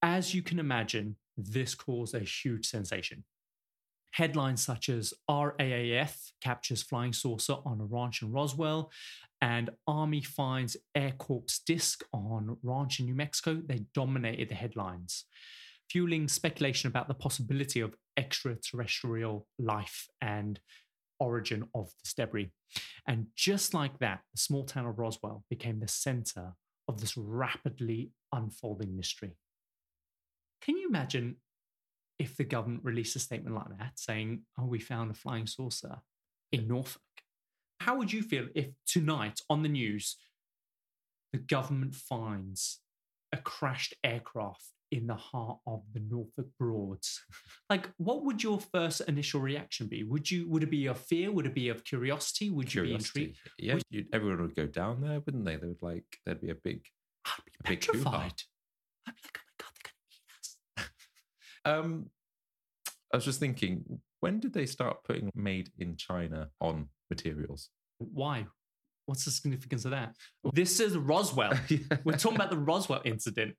[0.03, 3.25] As you can imagine, this caused a huge sensation.
[4.12, 8.91] Headlines such as RAAF captures flying saucer on a ranch in Roswell
[9.43, 15.25] and Army finds Air Corps disc on ranch in New Mexico, they dominated the headlines,
[15.90, 20.61] fueling speculation about the possibility of extraterrestrial life and
[21.18, 22.51] origin of this debris.
[23.07, 26.55] And just like that, the small town of Roswell became the center
[26.88, 29.37] of this rapidly unfolding mystery.
[30.62, 31.37] Can you imagine
[32.18, 35.99] if the government released a statement like that saying, oh, we found a flying saucer
[36.53, 37.03] in Norfolk?
[37.81, 40.16] How would you feel if tonight on the news,
[41.33, 42.81] the government finds
[43.33, 47.22] a crashed aircraft in the heart of the Norfolk Broads.
[47.70, 50.05] like, what would your first initial reaction be?
[50.05, 51.33] Would you would it be of fear?
[51.33, 52.51] Would it be of curiosity?
[52.51, 53.20] Would curiosity.
[53.20, 53.51] you be intrigued?
[53.59, 55.57] Yeah, would, everyone would go down there, wouldn't they?
[55.57, 56.83] They would like there'd be a big,
[57.27, 58.42] I'd be petrified.
[59.07, 60.88] I'd be like, oh my god, they're gonna eat us.
[61.85, 62.11] um,
[63.12, 67.70] I was just thinking, when did they start putting "made in China" on materials?
[67.99, 68.46] Why?
[69.07, 70.16] What's the significance of that?
[70.53, 71.53] This is Roswell.
[71.68, 71.79] yeah.
[72.05, 73.55] We're talking about the Roswell incident.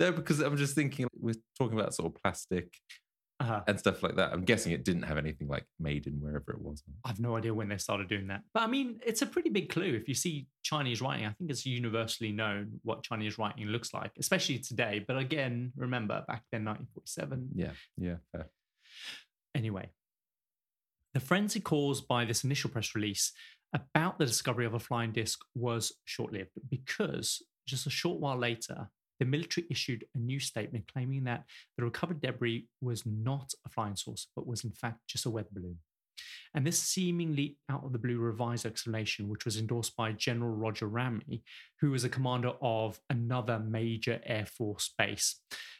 [0.00, 2.72] No, because I'm just thinking we're talking about sort of plastic
[3.42, 3.62] uh-huh.
[3.66, 4.32] and stuff like that.
[4.32, 6.82] I'm guessing it didn't have anything like made in wherever it was.
[7.04, 8.42] I've no idea when they started doing that.
[8.54, 9.94] But I mean, it's a pretty big clue.
[9.94, 14.12] If you see Chinese writing, I think it's universally known what Chinese writing looks like,
[14.18, 15.04] especially today.
[15.06, 17.50] But again, remember back then, 1947.
[17.54, 18.48] Yeah, yeah, fair.
[19.54, 19.90] Anyway,
[21.14, 23.32] the frenzy caused by this initial press release
[23.74, 28.36] about the discovery of a flying disc was short lived because just a short while
[28.36, 28.90] later,
[29.22, 31.44] the military issued a new statement claiming that
[31.78, 35.48] the recovered debris was not a flying saucer, but was in fact just a weather
[35.52, 35.78] balloon.
[36.54, 40.88] And this seemingly out of the blue revised explanation, which was endorsed by General Roger
[40.88, 41.42] Ramey,
[41.80, 45.38] who was a commander of another major Air Force base,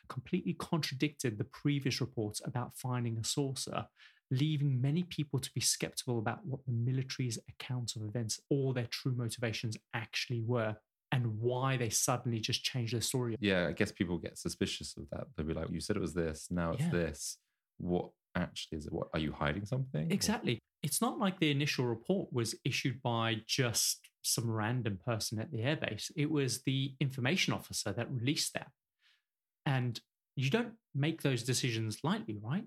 [0.08, 3.86] completely contradicted the previous reports about finding a saucer,
[4.30, 8.86] leaving many people to be skeptical about what the military's accounts of events or their
[8.86, 10.76] true motivations actually were
[11.12, 13.36] and why they suddenly just changed their story.
[13.38, 15.26] Yeah, I guess people get suspicious of that.
[15.36, 16.90] They'll be like, you said it was this, now it's yeah.
[16.90, 17.36] this.
[17.78, 18.92] What actually is it?
[18.92, 20.10] What are you hiding something?
[20.10, 20.54] Exactly.
[20.54, 20.58] Or?
[20.82, 25.58] It's not like the initial report was issued by just some random person at the
[25.58, 26.10] airbase.
[26.16, 28.68] It was the information officer that released that.
[29.66, 30.00] And
[30.34, 32.64] you don't make those decisions lightly, right?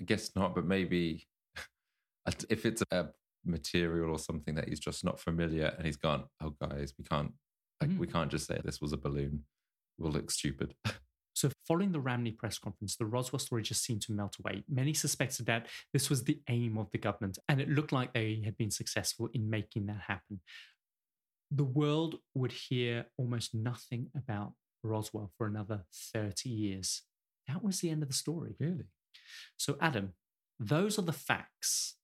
[0.00, 1.26] I guess not, but maybe
[2.48, 3.08] if it's a
[3.44, 7.32] material or something that he's just not familiar and he's gone, oh guys, we can't
[7.80, 7.98] like, mm.
[7.98, 9.44] we can't just say this was a balloon.
[9.98, 10.74] We'll look stupid.
[11.36, 14.64] So, following the Ramey press conference, the Roswell story just seemed to melt away.
[14.70, 18.40] Many suspected that this was the aim of the government, and it looked like they
[18.42, 20.40] had been successful in making that happen.
[21.50, 25.84] The world would hear almost nothing about Roswell for another
[26.14, 27.02] 30 years.
[27.46, 28.54] That was the end of the story.
[28.58, 28.86] Really?
[29.58, 30.14] So, Adam,
[30.58, 31.96] those are the facts.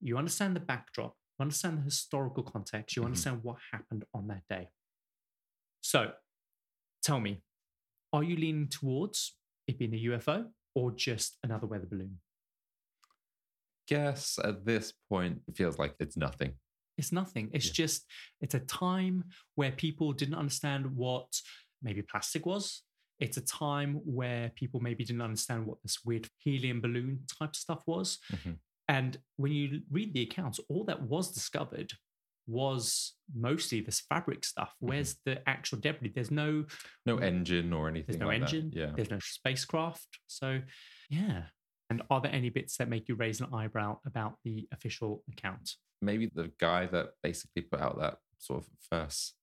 [0.00, 3.08] You understand the backdrop, you understand the historical context, you mm-hmm.
[3.08, 4.68] understand what happened on that day.
[5.80, 6.12] So
[7.02, 7.42] tell me,
[8.12, 9.34] are you leaning towards
[9.66, 12.18] it being a UFO or just another weather balloon?
[13.86, 16.54] Guess at this point, it feels like it's nothing.
[16.98, 17.50] It's nothing.
[17.52, 17.72] It's yeah.
[17.72, 18.04] just,
[18.40, 21.28] it's a time where people didn't understand what
[21.82, 22.82] maybe plastic was.
[23.20, 27.82] It's a time where people maybe didn't understand what this weird helium balloon type stuff
[27.86, 28.18] was.
[28.32, 28.52] Mm-hmm.
[28.88, 31.92] And when you read the accounts, all that was discovered
[32.48, 34.70] was mostly this fabric stuff.
[34.70, 34.88] Mm-hmm.
[34.88, 36.12] Where's the actual debris?
[36.14, 36.64] There's no
[37.06, 38.18] no engine or anything.
[38.18, 38.70] There's no like engine.
[38.74, 38.78] That.
[38.78, 38.90] Yeah.
[38.96, 40.08] There's no spacecraft.
[40.26, 40.60] So
[41.10, 41.42] yeah.
[41.90, 45.72] And are there any bits that make you raise an eyebrow about the official account?
[46.02, 49.34] Maybe the guy that basically put out that sort of first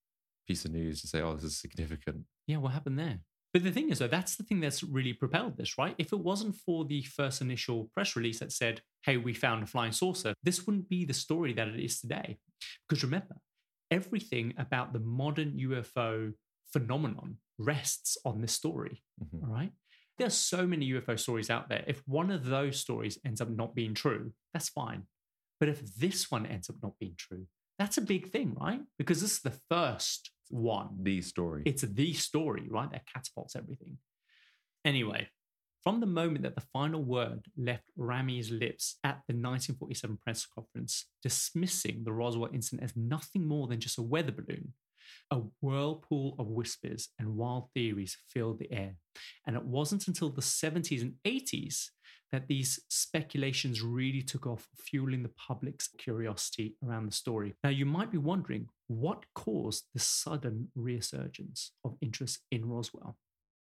[0.48, 3.20] piece of news to say, "Oh, this is significant." Yeah, what happened there?
[3.56, 5.96] But the thing is, though, that's the thing that's really propelled this, right?
[5.98, 9.66] If it wasn't for the first initial press release that said, hey, we found a
[9.66, 12.38] flying saucer, this wouldn't be the story that it is today.
[12.88, 13.36] Because remember,
[13.92, 16.34] everything about the modern UFO
[16.72, 19.46] phenomenon rests on this story, mm-hmm.
[19.46, 19.72] all right?
[20.18, 21.84] There are so many UFO stories out there.
[21.88, 25.04] If one of those stories ends up not being true, that's fine.
[25.60, 27.48] But if this one ends up not being true,
[27.78, 28.82] that's a big thing, right?
[28.98, 30.90] Because this is the first one.
[31.02, 31.64] The story.
[31.66, 32.90] It's the story, right?
[32.92, 33.98] That catapults everything.
[34.86, 35.28] Anyway,
[35.86, 41.06] From the moment that the final word left Ramey's lips at the 1947 press conference,
[41.22, 44.74] dismissing the Roswell incident as nothing more than just a weather balloon,
[45.30, 48.96] a whirlpool of whispers and wild theories filled the air.
[49.46, 51.90] And it wasn't until the 70s and 80s
[52.32, 57.54] that these speculations really took off, fueling the public's curiosity around the story.
[57.64, 63.18] Now, you might be wondering what caused the sudden resurgence of interest in Roswell?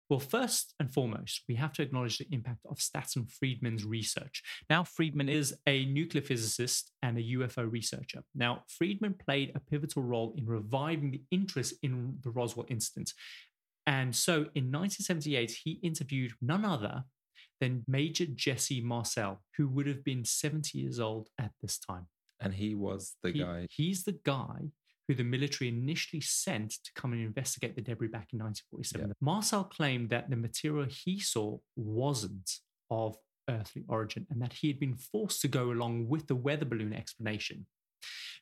[0.09, 4.41] Well, first and foremost, we have to acknowledge the impact of Stanton Friedman's research.
[4.69, 8.23] Now, Friedman is a nuclear physicist and a UFO researcher.
[8.33, 13.11] Now, Friedman played a pivotal role in reviving the interest in the Roswell incident.
[13.85, 17.03] And so in 1978, he interviewed none other
[17.59, 22.07] than Major Jesse Marcel, who would have been 70 years old at this time.
[22.39, 23.67] And he was the He- guy.
[23.71, 24.71] He's the guy
[25.07, 29.13] who the military initially sent to come and investigate the debris back in 1947.
[29.21, 32.51] Marcel claimed that the material he saw wasn't
[32.89, 33.17] of
[33.49, 36.93] earthly origin and that he had been forced to go along with the weather balloon
[36.93, 37.65] explanation.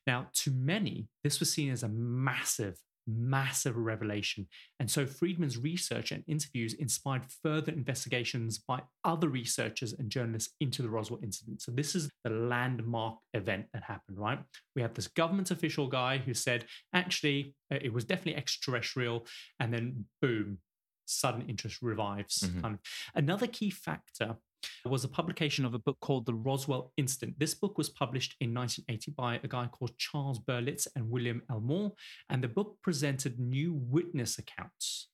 [0.07, 2.78] Now, to many, this was seen as a massive,
[3.08, 4.47] massive revelation.
[4.80, 10.82] And so Friedman's research and interviews inspired further investigations by other researchers and journalists into
[10.82, 11.62] the Roswell incident.
[11.62, 14.39] So this is the landmark event that happened, right?
[14.76, 19.28] We have this government official guy who said, actually, uh, it was definitely extraterrestrial.
[19.60, 20.60] And then boom,
[21.06, 22.39] sudden interest revives.
[22.39, 22.74] Mhm.
[22.74, 22.80] Of.
[23.14, 24.38] Another key factor
[24.86, 27.39] was a publication of a book called The Roswell Incident.
[27.39, 31.61] This book was published in 1980 by a guy called Charles Berlitz and William L.
[31.61, 31.93] Moore,
[32.30, 35.09] and the book presented new witness accounts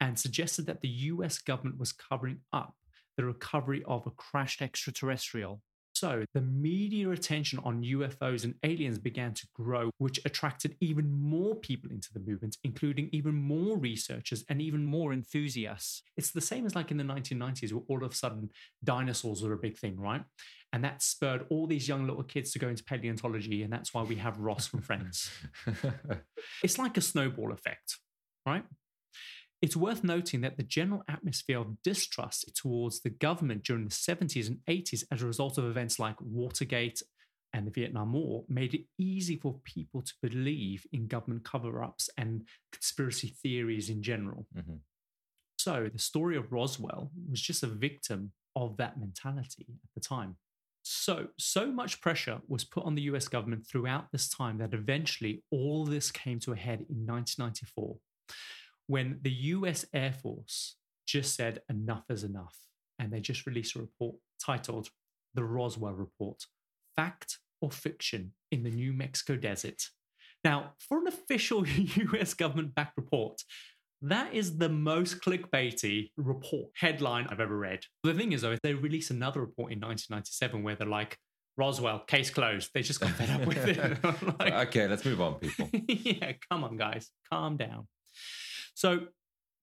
[0.00, 2.74] and suggested that the US government was covering up
[3.16, 5.62] the recovery of a crashed extraterrestrial.
[5.96, 11.54] So the media attention on UFOs and aliens began to grow, which attracted even more
[11.54, 16.02] people into the movement, including even more researchers and even more enthusiasts.
[16.18, 18.50] It's the same as like in the 1990s, where all of a sudden
[18.84, 20.22] dinosaurs were a big thing, right?
[20.70, 24.02] And that spurred all these young little kids to go into paleontology, and that's why
[24.02, 25.30] we have Ross from Friends.
[26.62, 27.96] It's like a snowball effect,
[28.44, 28.64] right?
[29.62, 34.48] It's worth noting that the general atmosphere of distrust towards the government during the 70s
[34.48, 37.02] and 80s as a result of events like Watergate
[37.52, 42.10] and the Vietnam War made it easy for people to believe in government cover ups
[42.18, 44.46] and conspiracy theories in general.
[44.54, 44.80] Mhm.
[45.58, 50.36] So the story of Roswell was just a victim of that mentality at the time.
[50.82, 55.42] So, so much pressure was put on the US government throughout this time that eventually
[55.50, 57.98] all this came to a head in 1994
[58.86, 60.76] when the US Air Force
[61.06, 62.56] just said enough is enough.
[62.98, 64.88] And they just released a report titled
[65.34, 66.44] The Roswell Report
[66.96, 69.82] Fact or Fiction in the New Mexico Desert.
[70.44, 71.66] Now, for an official
[72.12, 73.42] US government backed report,
[74.02, 77.80] that is the most clickbaity report headline I've ever read.
[78.02, 81.18] The thing is, though, if they release another report in 1997 where they're like,
[81.56, 83.98] Roswell, case closed, they just got fed up with it.
[84.38, 85.70] Like, okay, let's move on, people.
[85.88, 87.88] yeah, come on, guys, calm down.
[88.76, 89.08] So,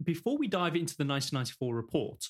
[0.04, 2.26] before we dive into the 1994 report,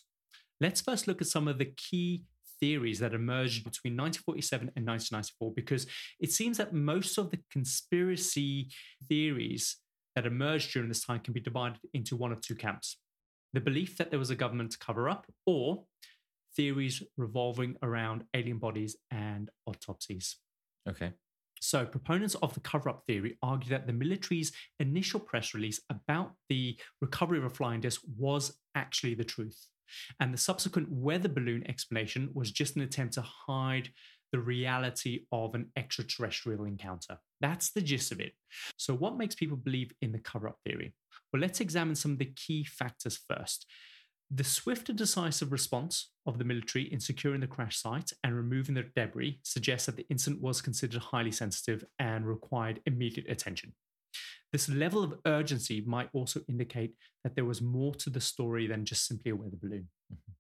[0.59, 2.25] let's first look at some of the key
[2.59, 5.87] theories that emerged between 1947 and 1994, because
[6.19, 8.69] it seems that most of the conspiracy
[9.07, 9.77] theories
[10.15, 12.97] that emerged during this time can be divided into one of two camps
[13.53, 15.83] the belief that there was a government cover up, or
[16.55, 20.37] theories revolving around alien bodies and autopsies.
[20.89, 21.13] Okay.
[21.63, 24.51] So, proponents of the cover up theory argue that the military's
[24.81, 29.69] initial press release about the recovery of a flying disc was actually the truth.
[30.19, 33.93] And the subsequent weather balloon explanation was just an attempt to hide
[34.33, 37.17] the reality of an extraterrestrial encounter.
[37.39, 38.33] That's the gist of it.
[38.75, 40.93] So, what makes people believe in the cover up theory?
[41.31, 43.67] Well, let's examine some of the key factors first.
[44.31, 48.75] The swift and decisive response of the military in securing the crash site and removing
[48.75, 53.73] the debris suggests that the incident was considered highly sensitive and required immediate attention.
[54.51, 56.93] This level of urgency might also indicate
[57.23, 59.89] that there was more to the story than just simply a weather balloon.
[60.11, 60.33] Mm-hmm.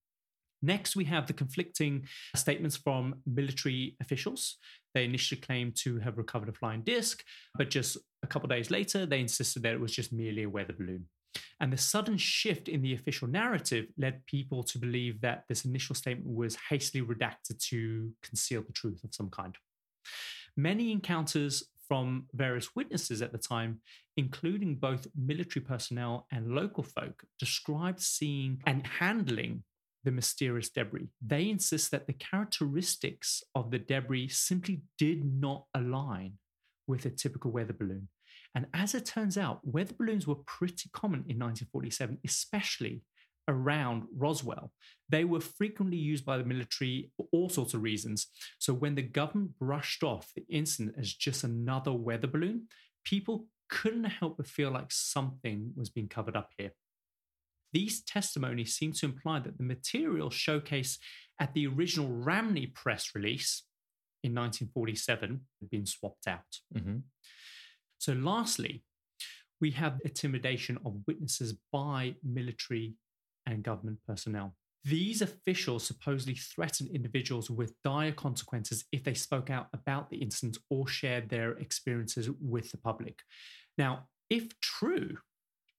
[0.63, 4.57] Next, we have the conflicting statements from military officials.
[4.93, 7.21] They initially claimed to have recovered a flying disc,
[7.55, 10.49] but just a couple of days later, they insisted that it was just merely a
[10.49, 11.07] weather balloon.
[11.59, 15.95] And the sudden shift in the official narrative led people to believe that this initial
[15.95, 19.55] statement was hastily redacted to conceal the truth of some kind.
[20.55, 23.81] Many encounters from various witnesses at the time,
[24.17, 29.63] including both military personnel and local folk, described seeing and handling
[30.03, 31.07] the mysterious debris.
[31.25, 36.33] They insist that the characteristics of the debris simply did not align
[36.87, 38.09] with a typical weather balloon.
[38.55, 43.01] And as it turns out, weather balloons were pretty common in 1947, especially
[43.47, 44.71] around Roswell,
[45.09, 48.27] they were frequently used by the military for all sorts of reasons.
[48.59, 52.67] So when the government brushed off the incident as just another weather balloon,
[53.03, 56.71] people couldn't help but feel like something was being covered up here.
[57.73, 60.99] These testimonies seem to imply that the material showcased
[61.39, 63.63] at the original Ramey press release
[64.23, 66.59] in 1947 had been swapped out.
[66.75, 66.99] hmm
[68.03, 68.83] So, lastly,
[69.61, 72.95] we have intimidation of witnesses by military
[73.45, 74.55] and government personnel.
[74.83, 80.57] These officials supposedly threatened individuals with dire consequences if they spoke out about the incident
[80.69, 83.21] or shared their experiences with the public.
[83.77, 85.19] Now, if true,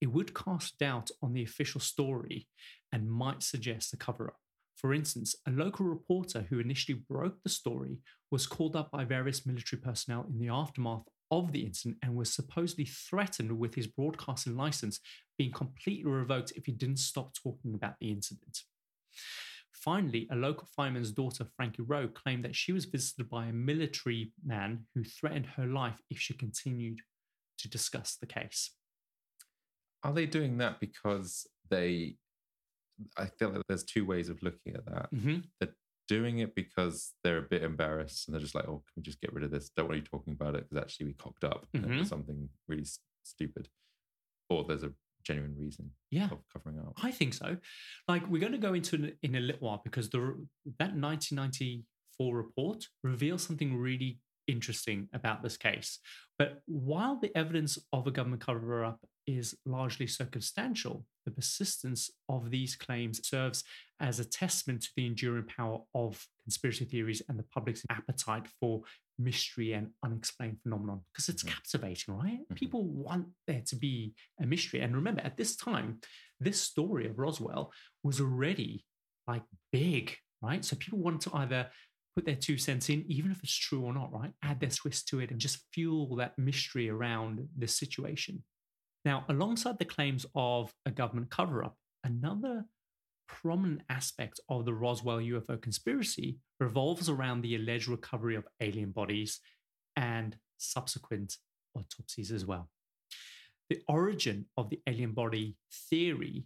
[0.00, 2.48] it would cast doubt on the official story
[2.90, 4.38] and might suggest a cover up.
[4.76, 7.98] For instance, a local reporter who initially broke the story
[8.30, 11.04] was called up by various military personnel in the aftermath
[11.38, 15.00] of the incident and was supposedly threatened with his broadcasting license
[15.38, 18.62] being completely revoked if he didn't stop talking about the incident.
[19.72, 24.32] Finally, a local fireman's daughter, Frankie Rowe, claimed that she was visited by a military
[24.44, 27.00] man who threatened her life if she continued
[27.58, 28.70] to discuss the case.
[30.02, 32.16] Are they doing that because they?
[33.18, 35.12] I feel like there's two ways of looking at that.
[35.12, 35.38] Mm-hmm.
[35.60, 35.74] They're
[36.08, 39.20] doing it because they're a bit embarrassed and they're just like, "Oh, can we just
[39.20, 39.70] get rid of this?
[39.70, 42.08] Don't want you talking about it because actually we cocked up and it was Mhm.
[42.08, 43.68] something really s- stupid."
[44.50, 44.92] Or there's a
[45.22, 46.28] genuine reason Yeah.
[46.30, 47.02] of covering up.
[47.02, 47.56] I think so.
[48.06, 50.46] Like we're going to go into it in a little while because the
[50.78, 55.98] that 1994 report reveals something really interesting about this case.
[56.38, 62.50] But while the evidence of a government cover up is largely circumstantial, the persistence of
[62.50, 63.64] these claims serves
[64.04, 68.82] as a testament to the enduring power of conspiracy theories and the public's appetite for
[69.18, 71.48] mystery and unexplained phenomenon because it's Mhm.
[71.48, 72.40] captivating, right?
[72.48, 72.56] Mhm.
[72.56, 74.80] People want there to be a mystery.
[74.80, 76.00] And remember, at this time,
[76.38, 78.84] this story of Roswell was already
[79.26, 80.62] like big, right?
[80.62, 81.72] So people wanted to either
[82.14, 84.34] put their two cents in, even if it's true or not, right?
[84.42, 88.44] Add their twist to it and just fuel that mystery around this situation.
[89.06, 92.68] Now, alongside the claims of a government cover up, another
[93.28, 99.40] prominent aspect of the Roswell UFO conspiracy revolves around the alleged recovery of alien bodies
[99.96, 101.36] and subsequent
[101.76, 102.68] autopsies as well.
[103.70, 105.56] The origin of the alien body
[105.90, 106.44] theory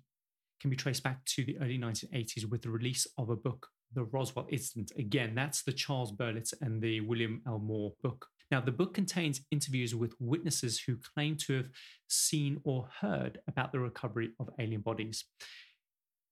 [0.61, 4.05] can be traced back to the early 1980s with the release of a book, The
[4.05, 4.93] Roswell Incident.
[4.99, 7.59] Again, that's the Charles Berlitz and the William L.
[7.59, 8.27] Moore book.
[8.51, 11.69] Now, the book contains interviews with witnesses who claim to have
[12.09, 15.25] seen or heard about the recovery of alien bodies.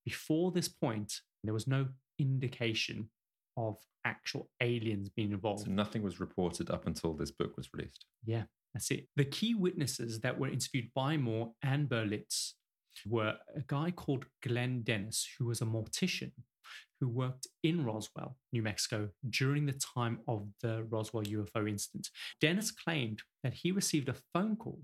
[0.06, 1.12] Before this point,
[1.44, 1.88] there was no
[2.18, 3.10] indication
[3.58, 5.64] of actual aliens being involved.
[5.64, 8.06] So nothing was reported up until this book was released.
[8.24, 9.08] Yeah, that's it.
[9.16, 12.52] The key witnesses that were interviewed by Moore and Berlitz
[13.04, 16.32] were a guy called Glenn Dennis, who was a mortician
[17.00, 22.08] who worked in Roswell, New Mexico, during the time of the Roswell UFO incident.
[22.40, 24.80] Dennis claimed that he received a phone call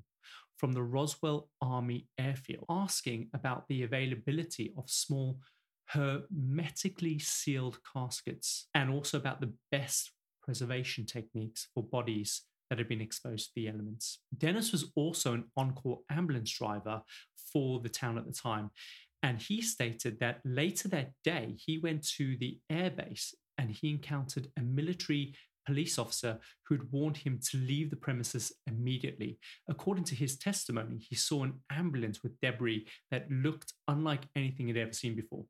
[0.63, 5.41] from the Roswell Army Airfield asking about the availability of small
[5.89, 13.01] hermetically sealed caskets and also about the best preservation techniques for bodies that had been
[13.01, 14.21] exposed to the elements.
[14.39, 17.03] Dennis was also an on call ambulance driver
[17.53, 18.71] for the town at the time.
[19.25, 24.47] And he stated that later that day, he went to the airbase and he encountered
[24.57, 25.35] a military
[25.67, 29.39] police officer who had warned him to leave the premises immediately.
[29.69, 34.77] According to his testimony, he saw an ambulance with debris that looked unlike anything he'd
[34.77, 35.45] ever seen before.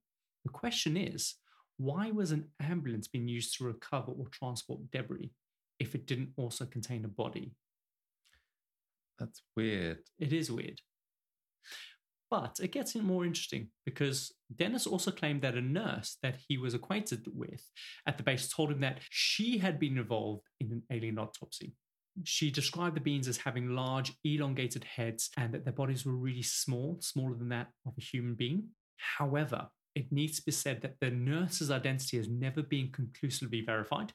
[0.45, 1.35] The question is
[1.79, 5.33] why was an ambulance being used to recover or transport debris
[5.79, 7.55] if it didn't also contain a body?
[9.19, 9.99] That's weird.
[10.19, 10.81] It is weird.
[12.33, 16.73] But it gets more interesting because Dennis also claimed that a nurse that he was
[16.73, 17.63] acquainted with
[18.07, 21.75] at the base told him that she had been involved in an alien autopsy.
[22.25, 26.41] She described the beings as having large, elongated heads and that their bodies were really
[26.41, 28.69] small, smaller than that of a human being.
[28.97, 34.15] However, it needs to be said that the nurse's identity has never been conclusively verified,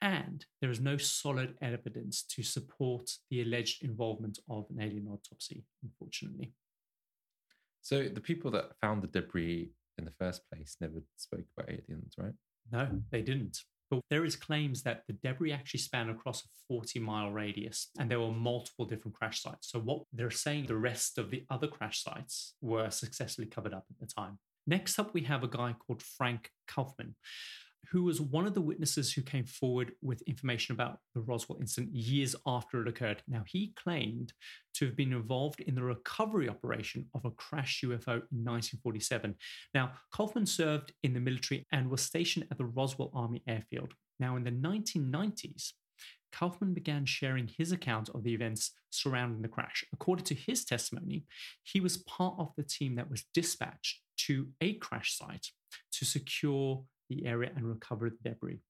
[0.00, 5.66] and there is no solid evidence to support the alleged involvement of an alien autopsy,
[5.82, 6.54] unfortunately.
[7.82, 12.14] So the people that found the debris in the first place never spoke about aliens,
[12.16, 12.32] right?
[12.70, 13.58] No, they didn't.
[13.90, 18.10] But there is claims that the debris actually span across a 40 mile radius and
[18.10, 19.70] there were multiple different crash sites.
[19.70, 23.84] So what they're saying the rest of the other crash sites were successfully covered up
[23.90, 24.38] at the time.
[24.66, 27.16] Next up, we have a guy called Frank Kaufman.
[27.90, 31.94] Who was one of the witnesses who came forward with information about the Roswell incident
[31.94, 33.22] years after it occurred.
[33.28, 34.32] Now, he claimed
[34.74, 39.34] to have been involved in the recovery operation of a crashed UFO in 1947.
[39.74, 43.94] Now, Kaufman served in the military and was stationed at the Roswell Army Airfield.
[44.18, 45.72] Now, in the 1990s,
[46.32, 49.84] Kaufman began sharing his account of the events surrounding the crash.
[49.92, 51.24] According to his testimony,
[51.62, 55.48] he was part of the team that was dispatched to a crash site
[55.92, 56.84] to secure
[57.14, 58.60] the area and recover the debris.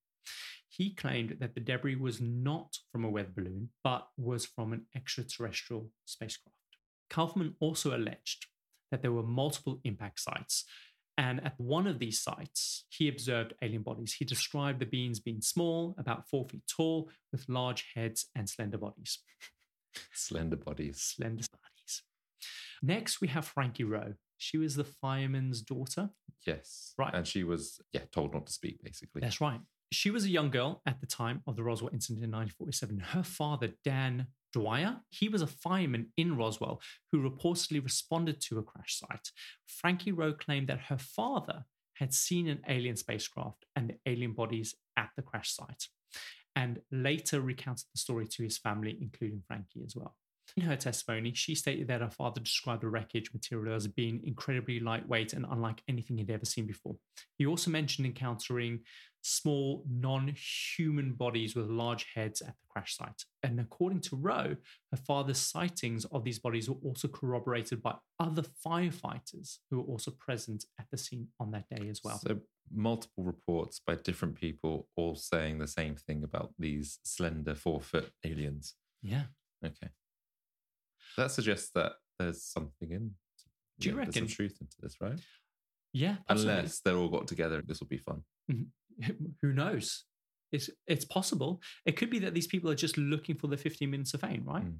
[0.69, 4.85] He claimed that the debris was not from a weather balloon, but was from an
[4.95, 6.57] extraterrestrial spacecraft.
[7.09, 8.47] Kaufman also alleged
[8.89, 10.65] that there were multiple impact sites.
[11.15, 14.15] And at one of these sites, he observed alien bodies.
[14.17, 18.79] He described the beings being small, about four feet tall, with large heads and slender
[18.79, 19.19] bodies.
[20.13, 21.01] Slender bodies.
[21.01, 22.01] Slender bodies.
[22.81, 24.15] Next, we have Frankie Rowe.
[24.43, 26.09] She was the fireman's daughter.
[26.45, 26.93] Yes.
[26.97, 27.13] Right.
[27.13, 29.21] And she was, yeah, told not to speak, basically.
[29.21, 29.61] That's right.
[29.93, 32.99] She was a young girl at the time of the Roswell incident in 1947.
[32.99, 36.81] Her father, Dan Dwyer, he was a fireman in Roswell
[37.11, 39.31] who reportedly responded to a crash site.
[39.65, 41.63] Frankie Rowe claimed that her father
[41.93, 45.87] had seen an alien spacecraft and the alien bodies at the crash site,
[46.53, 50.17] and later recounted the story to his family, including Frankie as well.
[50.55, 54.79] In her testimony, she stated that her father described the wreckage material as being incredibly
[54.79, 56.95] lightweight and unlike anything he'd ever seen before.
[57.37, 58.81] He also mentioned encountering
[59.23, 60.35] small, non
[60.77, 63.23] human bodies with large heads at the crash site.
[63.41, 64.55] And according to Rowe,
[64.91, 70.11] her father's sightings of these bodies were also corroborated by other firefighters who were also
[70.11, 72.19] present at the scene on that day as well.
[72.19, 72.39] So,
[72.71, 78.11] multiple reports by different people all saying the same thing about these slender four foot
[78.23, 78.75] aliens.
[79.01, 79.23] Yeah.
[79.65, 79.89] Okay.
[81.17, 83.11] That suggests that there's something in.
[83.79, 85.19] Do you yeah, There's some reckon- truth into this, right?
[85.93, 86.17] Yeah.
[86.29, 88.23] Unless they're all got together, this will be fun.
[89.41, 90.05] who knows?
[90.51, 91.61] It's it's possible.
[91.85, 94.43] It could be that these people are just looking for the 15 minutes of fame,
[94.45, 94.65] right?
[94.65, 94.75] Mm.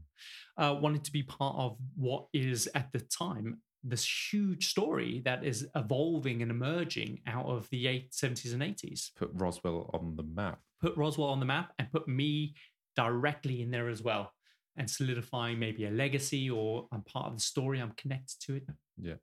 [0.58, 5.44] Uh, wanting to be part of what is at the time this huge story that
[5.44, 9.10] is evolving and emerging out of the 8, 70s and 80s.
[9.16, 10.60] Put Roswell on the map.
[10.80, 12.56] Put Roswell on the map and put me
[12.96, 14.32] directly in there as well,
[14.78, 17.80] and solidifying maybe a legacy or I'm part of the story.
[17.80, 18.64] I'm connected to it.
[19.02, 19.16] Yeah.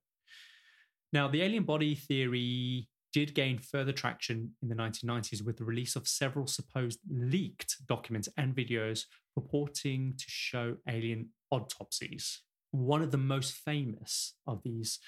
[1.12, 5.96] Now, the alien body theory did gain further traction in the 1990s with the release
[5.96, 12.42] of several supposed leaked documents and videos purporting to show alien autopsies.
[12.70, 15.00] One of the most famous of these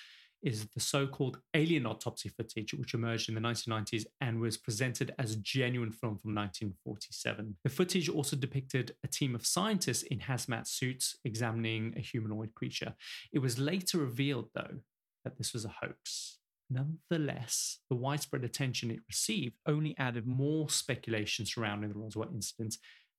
[0.43, 5.15] is the so called alien autopsy footage, which emerged in the 1990s and was presented
[5.19, 7.57] as a genuine film from 1947.
[7.63, 12.95] The footage also depicted a team of scientists in hazmat suits examining a humanoid creature.
[13.33, 14.81] It was later revealed, though,
[15.25, 16.39] that this was a hoax.
[16.71, 22.77] Nonetheless, the widespread attention it received only added more speculation surrounding the Roswell incident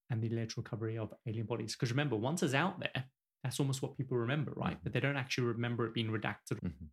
[0.09, 1.75] and the alleged recovery of alien bodies.
[1.75, 3.05] Because remember, once it's out there,
[3.43, 4.77] that's almost what people remember, right?
[4.83, 6.59] But they don't actually remember it being redacted.
[6.61, 6.89] Mhm.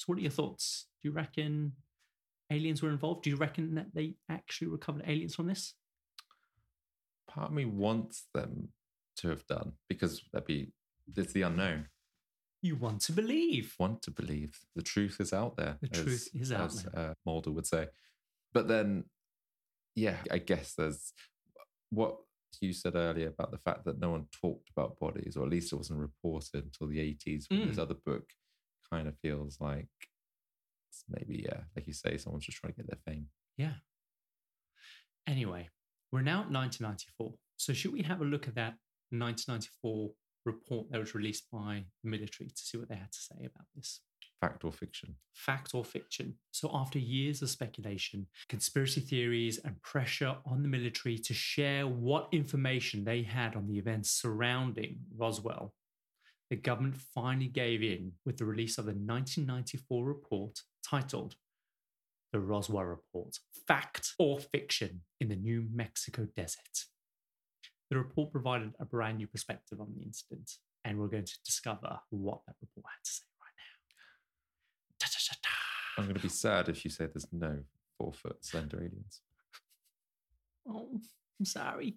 [0.00, 0.86] So, what are your thoughts?
[1.02, 1.72] Do you reckon
[2.50, 3.22] aliens were involved?
[3.24, 5.74] Do you reckon that they actually recovered aliens from this?
[7.28, 8.70] Part of me wants them
[9.18, 10.72] to have done because that'd be
[11.14, 11.88] it's the unknown.
[12.62, 13.74] You want to believe.
[13.78, 15.76] Want to believe the truth is out there.
[15.82, 17.88] The truth is out as, Uh, Mulder would say.
[18.54, 19.04] But then,
[19.94, 21.12] yeah, I guess there's
[21.90, 22.16] what
[22.62, 25.74] you said earlier about the fact that no one talked about bodies, or at least
[25.74, 27.82] it wasn't reported until the 80s when this Mm.
[27.82, 28.30] other book
[28.90, 29.88] kind of feels like
[31.08, 33.26] maybe, yeah, like you say, someone's just trying to get their fame.
[33.56, 33.74] Yeah.
[35.26, 35.68] Anyway,
[36.12, 37.34] we're now at 1994.
[37.56, 38.74] So, should we have a look at that
[39.10, 40.10] 1994
[40.46, 43.66] report that was released by the military to see what they had to say about
[43.76, 44.00] this?
[44.40, 45.16] Fact or fiction?
[45.34, 46.34] Fact or fiction?
[46.50, 52.28] So, after years of speculation, conspiracy theories, and pressure on the military to share what
[52.32, 55.74] information they had on the events surrounding Roswell,
[56.50, 61.36] the government finally gave in with the release of the 1994 report titled
[62.32, 63.38] The Roswell Report
[63.68, 66.86] Fact or Fiction in the New Mexico Desert.
[67.88, 70.50] The report provided a brand new perspective on the incident,
[70.84, 75.06] and we're going to discover what that report had to say right now.
[75.06, 75.98] Ta-ta-ta-ta.
[75.98, 77.60] I'm going to be sad if you say there's no
[77.96, 79.20] four foot slender aliens.
[80.68, 81.00] Oh,
[81.38, 81.96] I'm sorry.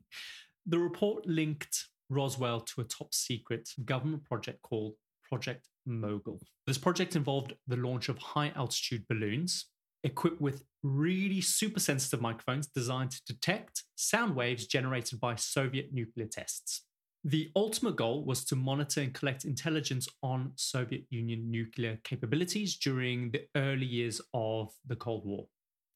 [0.66, 4.94] The report linked Roswell to a top secret government project called
[5.24, 6.40] Project Mogul.
[6.68, 9.66] This project involved the launch of high altitude balloons
[10.04, 16.28] equipped with really super sensitive microphones designed to detect sound waves generated by Soviet nuclear
[16.28, 16.84] tests.
[17.24, 23.32] The ultimate goal was to monitor and collect intelligence on Soviet Union nuclear capabilities during
[23.32, 25.48] the early years of the Cold War.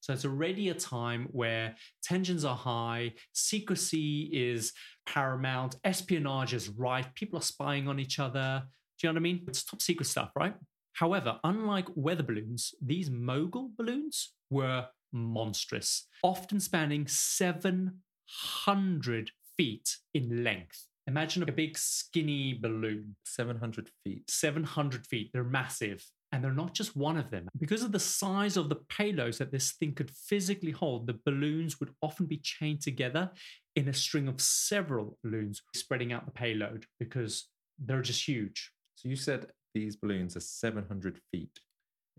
[0.08, 4.72] So it's already a time where tensions are high, secrecy is
[5.05, 8.64] paramount, espionage is rife, people are spying on each other.
[8.97, 9.43] Do you know what I mean?
[9.49, 10.55] It's top secret stuff, right?
[10.93, 20.88] However, unlike weather balloons, these mogul balloons were monstrous, often spanning 700 feet in length.
[21.08, 24.32] Imagine a big skinny balloon, 700 feet.
[24.32, 25.32] 700 feet.
[25.34, 26.10] They're massive.
[26.32, 27.48] And they're not just one of them.
[27.58, 31.80] Because of the size of the payloads that this thing could physically hold, the balloons
[31.80, 33.32] would often be chained together
[33.76, 37.48] in a string of several balloons, spreading out the payload because
[37.80, 38.72] they're just huge.
[38.96, 41.60] So you said these balloons are 700 feet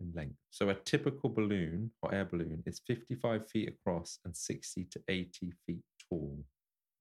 [0.01, 0.37] in length.
[0.51, 5.53] So a typical balloon or air balloon is 55 feet across and 60 to 80
[5.67, 6.39] feet tall.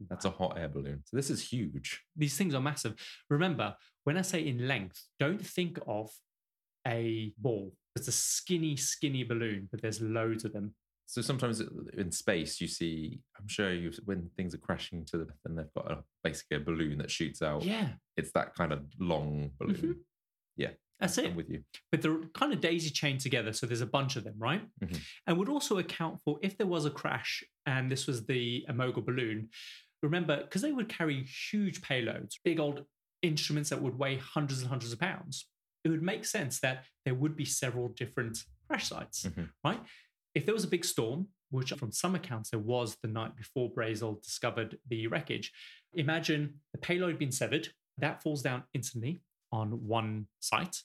[0.10, 1.02] That's a hot air balloon.
[1.06, 2.04] So this is huge.
[2.16, 2.96] These things are massive.
[3.30, 6.12] Remember, when I say in length, don't think of
[6.88, 7.74] a ball.
[7.96, 10.74] It's a skinny, skinny balloon, but there's loads of them.
[11.08, 11.62] So sometimes
[11.98, 15.74] in space, you see, I'm sure you when things are crashing to the and they've
[15.76, 17.64] got a, basically a balloon that shoots out.
[17.64, 19.76] Yeah, It's that kind of long balloon.
[19.76, 19.96] Mhm.
[20.58, 20.72] Yeah.
[21.00, 21.36] that's I'm it.
[21.36, 21.64] with you.
[21.92, 23.54] But they're kind of daisy chained together.
[23.54, 24.64] So there's a bunch of them, right?
[24.84, 25.00] Mhm.
[25.28, 28.74] And would also account for if there was a crash and this was the a
[28.74, 29.50] mogul balloon.
[30.04, 32.86] Remember, because they would carry huge payloads, big old
[33.22, 35.46] instruments that would weigh hundreds and hundreds of pounds,
[35.88, 39.50] it would make sense that there would be several different crash sites, Mhm.
[39.64, 39.82] right?
[40.36, 43.74] If there was a big storm, which from some accounts there was the night before
[43.74, 45.52] Brazel discovered the wreckage,
[45.94, 49.22] imagine the payload being severed, that falls down instantly
[49.52, 50.84] on one site.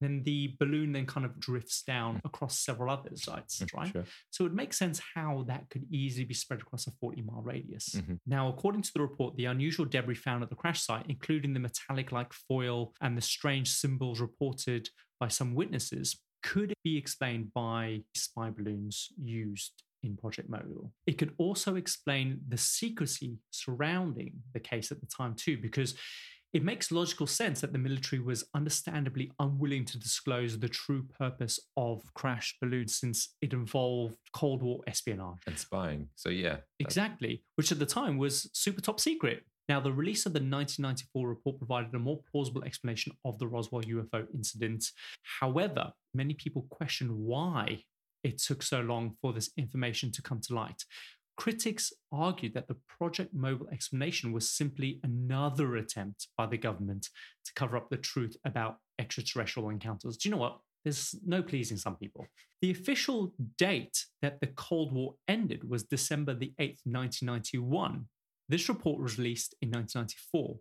[0.00, 3.90] Then the balloon then kind of drifts down across several other sites, right?
[3.92, 4.04] Sure.
[4.30, 7.90] So it makes sense how that could easily be spread across a 40 mile radius.
[7.90, 8.18] Mhm.
[8.26, 11.60] Now, according to the report, the unusual debris found at the crash site, including the
[11.60, 14.90] metallic like foil and the strange symbols reported
[15.20, 20.92] by some witnesses, could be explained by spy balloons used in Project Mogul.
[21.06, 25.94] It could also explain the secrecy surrounding the case at the time, too, because
[26.54, 31.58] it makes logical sense that the military was understandably unwilling to disclose the true purpose
[31.76, 35.40] of crashed balloons since it involved Cold War espionage.
[35.48, 36.08] And spying.
[36.14, 36.58] So yeah.
[36.78, 39.44] Exactly, which at the time was super top secret.
[39.68, 43.82] Now, the release of the 1994 report provided a more plausible explanation of the Roswell
[43.82, 44.84] UFO incident.
[45.40, 47.82] However, many people question why
[48.22, 50.84] it took so long for this information to come to light.
[51.36, 57.08] Critics argued that the Project Mogul explanation was simply another attempt by the government
[57.44, 60.16] to cover up the truth about extraterrestrial encounters.
[60.16, 60.58] Do you know what?
[60.84, 62.26] There's no pleasing some people.
[62.60, 68.06] The official date that the Cold War ended was December the 8th, 1991.
[68.48, 70.58] This report was released in 1994.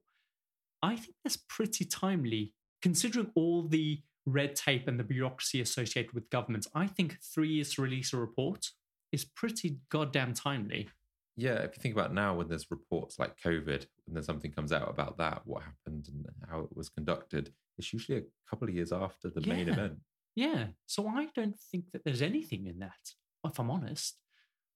[0.82, 6.30] I think that's pretty timely considering all the red tape and the bureaucracy associated with
[6.30, 6.68] governments.
[6.74, 8.68] I think three years to release a report
[9.14, 10.90] is pretty goddamn timely.
[11.36, 14.72] Yeah, if you think about now, when there's reports like COVID, when there's something comes
[14.72, 18.76] out about that, what happened and how it was conducted, it's usually a couple of
[18.76, 19.98] years after the main event.
[20.36, 20.68] Yeah.
[20.86, 23.14] So I don't think that there's anything in that,
[23.46, 24.18] if I'm honest.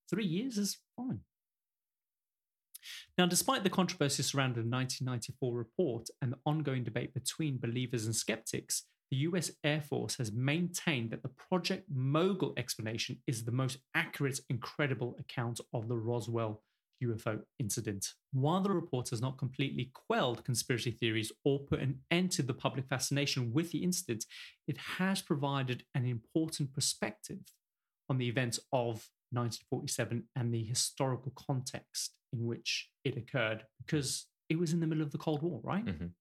[0.10, 1.22] Three years is fine.
[3.18, 8.16] Now, despite the controversy surrounding the 1994 report and the ongoing debate between believers and
[8.16, 13.78] skeptics, the US Air Force has maintained that the Project Mogul explanation is the most
[13.96, 16.64] accurate and credible account of the Roswell
[17.04, 18.14] UFO incident.
[18.32, 22.56] While the report has not completely quelled conspiracy theories or put an end to the
[22.56, 24.26] public fascination with the incident,
[24.68, 27.40] it has provided an important perspective
[28.10, 34.58] on the events of 1947 and the historical context in which it occurred because it
[34.58, 35.86] was in the middle of the Cold War, right?
[35.86, 36.12] Mhm.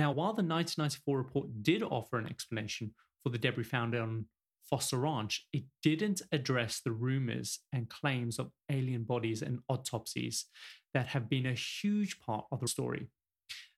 [0.00, 4.24] Now, while the 1994 report did offer an explanation for the debris found on
[4.62, 10.46] Foster Ranch, it didn't address the rumors and claims of alien bodies and autopsies
[10.94, 13.08] that have been a huge part of the story.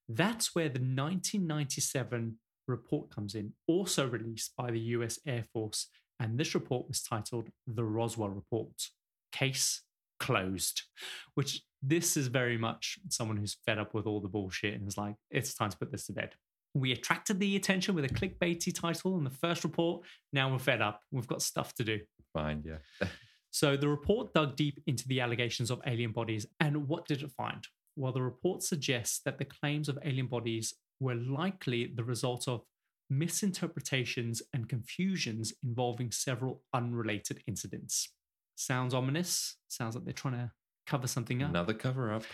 [0.08, 2.36] That's where the 1997
[2.68, 5.88] report comes in, also released by the US Air Force.
[6.20, 8.70] And this report was titled The Roswell Report
[9.32, 9.82] Case
[10.22, 10.82] Closed,
[11.34, 14.96] which this is very much someone who's fed up with all the bullshit and is
[14.96, 16.34] like, it's time to put this to bed.
[16.74, 20.04] We attracted the attention with a clickbaity title in the first report.
[20.32, 21.00] Now we're fed up.
[21.10, 22.00] We've got stuff to do.
[22.32, 23.08] Fine, yeah.
[23.54, 26.46] So the report dug deep into the allegations of alien bodies.
[26.58, 27.62] And what did it find?
[27.96, 32.62] Well, the report suggests that the claims of alien bodies were likely the result of
[33.10, 38.08] misinterpretations and confusions involving several unrelated incidents.
[38.56, 39.56] Sounds ominous.
[39.68, 40.52] Sounds like they're trying to
[40.86, 41.50] cover something up.
[41.50, 42.24] Another cover up.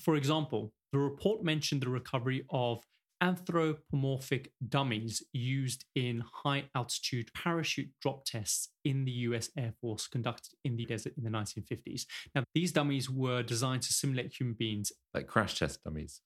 [0.00, 2.82] For example, the report mentioned the recovery of
[3.20, 10.54] anthropomorphic dummies used in high altitude parachute drop tests in the US Air Force conducted
[10.64, 12.04] in the desert in the 1950s.
[12.34, 14.92] Now, these dummies were designed to simulate human beings.
[15.14, 16.20] Like crash test dummies.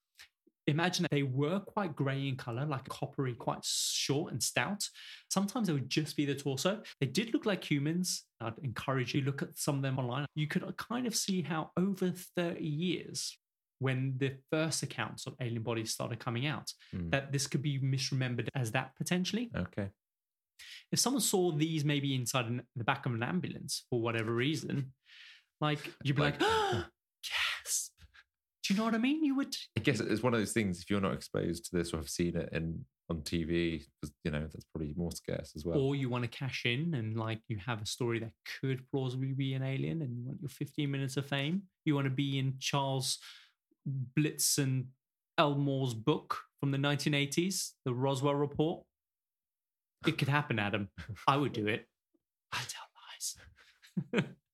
[0.68, 4.88] Imagine that they were quite grey in colour, like coppery, quite short and stout.
[5.30, 6.82] Sometimes they would just be the torso.
[7.00, 8.24] They did look like humans.
[8.40, 10.26] I'd encourage you to look at some of them online.
[10.34, 13.38] You could kind of see how over 30 years,
[13.78, 17.10] when the first accounts of alien bodies started coming out, Mm.
[17.12, 19.50] that this could be misremembered as that potentially.
[19.54, 19.90] Okay.
[20.90, 24.94] If someone saw these maybe inside an, the back of an ambulance for whatever reason,
[25.60, 26.84] like you'd be like, Like-.
[28.66, 29.22] Do you know what I mean?
[29.22, 29.54] You would.
[29.76, 30.80] I guess it's one of those things.
[30.80, 34.32] If you're not exposed to this or have seen it in on TV, because you
[34.32, 35.78] know that's probably more scarce as well.
[35.78, 39.34] Or you want to cash in and like you have a story that could plausibly
[39.34, 41.62] be an alien and you want your 15 minutes of fame.
[41.84, 43.18] You want to be in Charles
[44.18, 44.86] Berlitz and
[45.38, 48.82] Elmore's book from the 1980s, the Roswell Report.
[50.08, 50.88] It could happen, Adam.
[51.28, 51.86] I would do it.
[52.52, 54.26] I tell lies.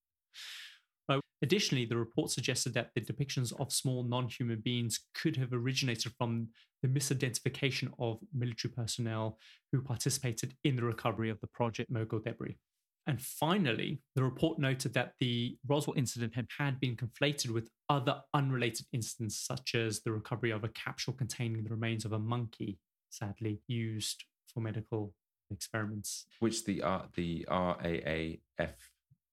[1.42, 5.52] Uh, Additionally, the report suggested that the depictions of small non human beings could have
[5.52, 6.48] originated from
[6.82, 9.38] the misidentification of military personnel
[9.70, 12.58] who participated in the recovery of the Project Mogul debris.
[13.06, 18.86] And finally, the report noted that the Roswell incident had, been conflated with other unrelated
[18.92, 22.78] incidents, such as the recovery of a capsule containing the remains of a monkey,
[23.10, 24.24] sadly used
[24.54, 25.14] for medical
[25.50, 26.26] experiments.
[26.38, 28.74] Which the R the RAAF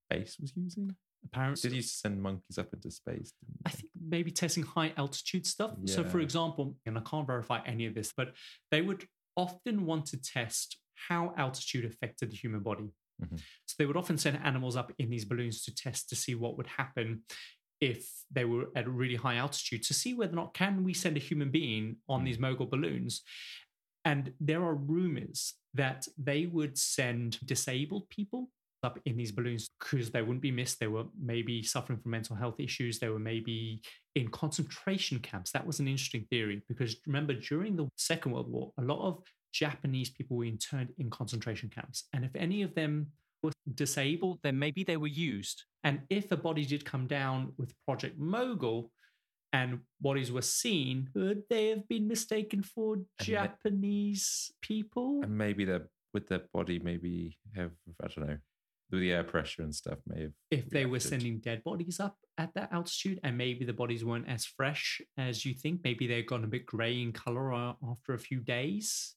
[0.09, 0.95] base was using.
[1.25, 3.33] Apparently, Did you send monkeys up into space?
[3.65, 5.75] I think maybe testing high altitude stuff.
[5.85, 8.35] So, for example, and I can't verify any of this, but
[8.71, 9.05] they would
[9.35, 12.89] often want to test how altitude affected the human body.
[13.21, 13.39] Mhm.
[13.65, 16.57] So, they would often send animals up in these balloons to test to see what
[16.57, 17.23] would happen
[17.81, 20.93] if they were at a really high altitude to see whether or not can we
[20.93, 22.25] send a human being on Mm.
[22.25, 23.21] these mogul balloons
[24.03, 28.51] and there are rumors that they would send disabled people
[28.83, 30.79] up in these balloons because they wouldn't be missed.
[30.79, 32.99] They were maybe suffering from mental health issues.
[32.99, 33.81] They were maybe
[34.15, 35.51] in concentration camps.
[35.51, 39.23] That was an interesting theory because remember, during the Second World War, a lot of
[39.53, 42.05] Japanese people were interned in concentration camps.
[42.13, 43.07] And if any of them
[43.41, 45.63] were disabled, then maybe they were used.
[45.83, 48.91] And if a body did come down with Project Mogul,
[49.51, 55.21] and bodies were seen, would they have been mistaken for they- Japanese people?
[55.23, 57.71] And maybe their with their body, maybe have
[58.03, 58.37] I don't know,
[58.97, 60.31] the air pressure and stuff, may have.
[60.49, 64.27] if they were sending dead bodies up at that altitude and maybe the bodies weren't
[64.27, 68.13] as fresh as you think maybe they've gone a bit gray in color uh, after
[68.13, 69.15] a few days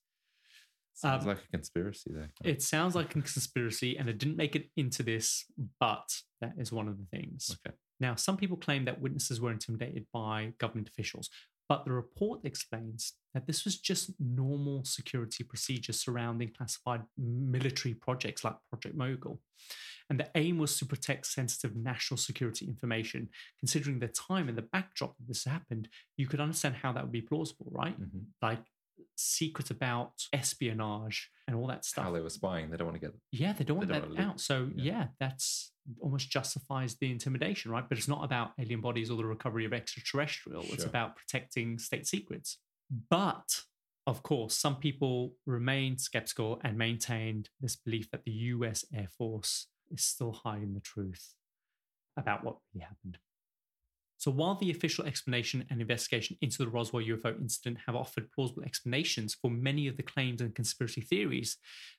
[0.94, 2.30] Sounds um, like a conspiracy there.
[2.44, 5.46] it sounds like a conspiracy and it didn't make it into this
[5.80, 6.06] but
[6.42, 7.74] that is one of the things Okay.
[7.98, 11.30] now some people claim that witnesses were intimidated by government officials
[11.72, 18.44] but the report explains that this was just normal security procedures surrounding classified military projects
[18.44, 19.40] like Project Mogul.
[20.10, 23.30] And the aim was to protect sensitive national security information.
[23.58, 27.10] Considering the time and the backdrop that this happened, you could understand how that would
[27.10, 27.98] be plausible, right?
[27.98, 28.24] Mhm.
[28.42, 28.66] Like
[29.16, 32.04] secrets about espionage and all that stuff.
[32.04, 33.14] How they were spying, they don't want to get.
[33.30, 34.40] Yeah, they don't want They don't that wanna out.
[34.40, 34.82] So Yeah.
[34.92, 35.06] yeah.
[35.20, 37.88] that's almost justifies the intimidation, right?
[37.88, 40.62] But it's not about alien bodies or the recovery of extraterrestrial.
[40.68, 42.58] It's about protecting state secrets.
[43.10, 43.62] But
[44.06, 49.68] of course, some people remained skeptical and maintained this belief that the US Air Force
[49.90, 51.34] is still hiding the truth
[52.16, 53.18] about what really happened.
[54.22, 58.62] So while the official explanation and investigation into the Roswell UFO incident have offered plausible
[58.62, 61.56] explanations for many of the claims and conspiracy theories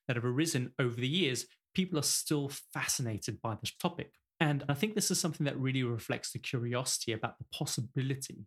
[0.07, 4.13] that have arisen over the years, people are still fascinated by this topic.
[4.39, 8.45] And I think this is something that really reflects the curiosity about the possibility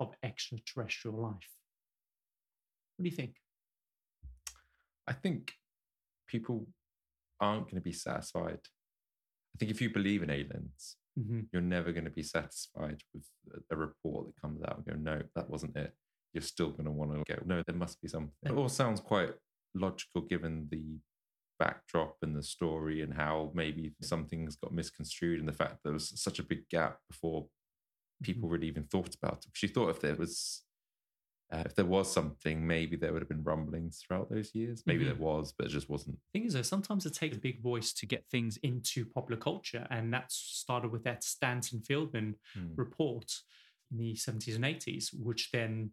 [0.00, 1.50] of extraterrestrial life.
[2.96, 3.36] What do you think?
[5.06, 5.52] I think
[6.26, 6.66] people
[7.40, 8.58] aren't going to be satisfied.
[9.54, 11.40] I think if you believe in aliens, Mm-hmm.
[11.52, 14.94] you're never going to be satisfied with a- a report that comes out and go,
[15.12, 15.94] no, that wasn't it.
[16.32, 18.32] You're still going to want to go, no, there must be something.
[18.44, 19.30] It all sounds quite
[19.76, 20.98] logical given the
[21.60, 26.12] backdrop and the story and how maybe something's got misconstrued and the fact there was
[26.20, 27.46] such a big gap before
[28.24, 29.52] people really even thought about it.
[29.52, 30.63] She thought if there was
[31.52, 34.82] uh, if there was something, maybe there would have been rumblings throughout those years.
[34.86, 35.08] Maybe Mhm.
[35.08, 36.18] there was, but it just wasn't.
[36.32, 39.86] thing is, though, sometimes it takes a big voice to get things into popular culture,
[39.90, 42.74] and that started with that Stanton Friedman Hmm.
[42.76, 43.32] report
[43.90, 45.92] in the 70s and 80s, which then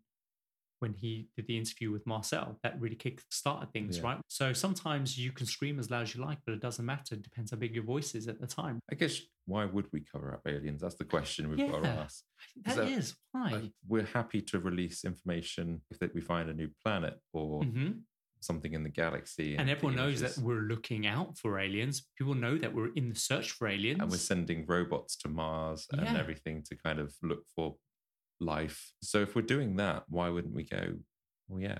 [0.82, 4.03] when he did the interview with Marcel that really kick started things, Yeah.
[4.03, 4.21] right?
[4.27, 7.13] So sometimes you can scream as loud as you like, but it doesn't matter.
[7.15, 8.79] It depends how big your voice is at the time.
[8.91, 10.82] I guess why would we cover up aliens?
[10.82, 12.23] That's the question we've got to ask.
[12.65, 13.71] That So, is why.
[13.88, 18.01] We're happy to release information if that we find a new planet or Mhm.
[18.39, 22.07] something in the galaxy, And everyone knows that we're looking out for aliens.
[22.17, 23.99] People know that we're in the search for aliens.
[24.01, 26.17] and we're sending robots to Mars and Yeah.
[26.17, 27.77] everything to kind of look for
[28.41, 28.91] life.
[29.03, 30.95] So if we're doing that, why wouldn't we go?
[31.47, 31.79] Well, yeah.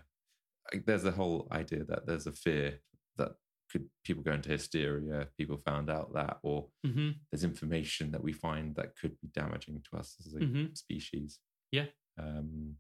[0.86, 2.80] There's a whole idea that there's a fear
[3.18, 3.32] that
[3.72, 7.16] could people go into hysteria if people found out that, or Mhm.
[7.32, 10.78] there's information that we find that could be damaging to us as a Mhm.
[10.78, 11.39] species.
[11.72, 11.88] Yeah.
[12.18, 12.78] Um,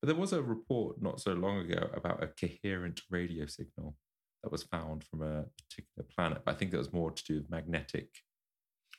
[0.00, 3.96] but there was a report not so long ago about a coherent radio signal
[4.42, 6.42] that was found from a particular planet.
[6.44, 8.22] But I think that was more to do with magnetic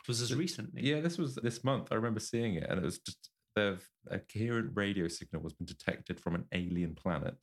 [0.08, 0.82] was this recently?
[0.84, 1.90] yeah, this was this month.
[1.92, 3.68] I remember seeing it, and it was just the
[4.10, 7.38] a coherent radio signal was been detected from an alien planet.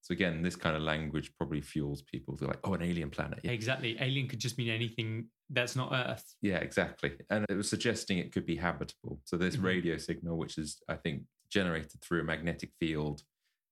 [0.00, 2.34] So again, this kind of language probably fuels people.
[2.36, 3.96] They're like, "Oh, an alien planet." Yeah, Exactly.
[4.00, 6.26] Alien could just mean anything that's not Earth.
[6.40, 7.12] yeah, exactly.
[7.30, 9.20] And it was suggesting it could be habitable.
[9.24, 9.62] So this Mhm.
[9.72, 13.22] radio signal, which is, I think, generated through a magnetic field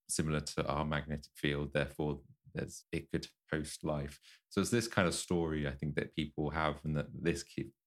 [0.08, 2.20] similar to our magnetic field, therefore
[2.54, 4.18] there's it could host life.
[4.50, 7.44] So it's this kind of story I think that people have, and that this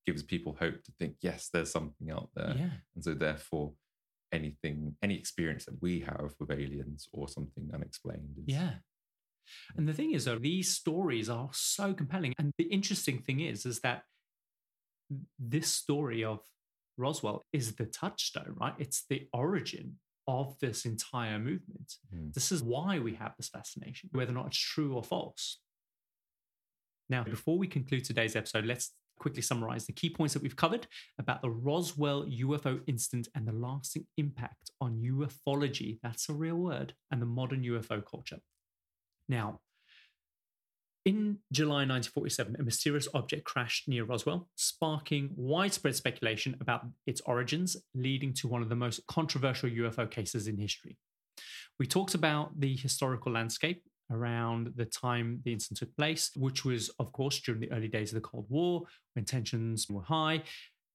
[0.08, 2.56] gives people hope to think, yes, there's something out there.
[2.58, 2.72] yeah.
[2.96, 3.74] And so, therefore,
[4.32, 8.56] anything, any experience that we have with aliens or something unexplained is.
[8.56, 8.74] Yeah.
[9.76, 12.34] And the thing is, though, these stories are so compelling.
[12.38, 14.04] And the interesting thing is, is that
[15.40, 16.40] this story of
[16.98, 18.76] Roswell is the touchstone, right?
[18.78, 19.96] It's the origin
[20.28, 21.96] of this entire movement.
[22.14, 22.34] Mm.
[22.34, 25.60] This is why we have this fascination, whether or not it's true or false.
[27.10, 30.88] Now, before we conclude today's episode, let's quickly summarize the key points that we've covered
[31.20, 36.00] about the Roswell UFO incident and the lasting impact on ufology.
[36.02, 38.40] That's a real word, and the modern UFO culture.
[39.28, 39.60] Now,
[41.06, 47.78] in July 1947, a mysterious object crashed near Roswell, sparking widespread speculation about its origins,
[47.96, 50.98] leading to one of the most controversial UFO cases in history.
[51.80, 53.82] We talked about the historical landscape
[54.12, 58.12] around the time the incident took place, which was, of course, during the early days
[58.12, 58.84] of the Cold War
[59.14, 60.44] when tensions were high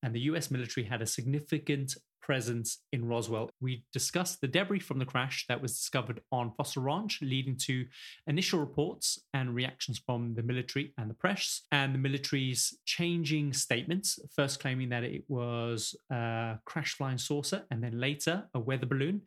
[0.04, 3.50] and the US military had a significant presence in Roswell.
[3.60, 7.84] We discussed the debris from the crash that was discovered on Foster Ranch, leading to
[8.26, 14.18] initial reports and reactions from the military and the press, and the military's changing statements,
[14.34, 19.22] first claiming that it was a crash flying saucer and then later a weather balloon,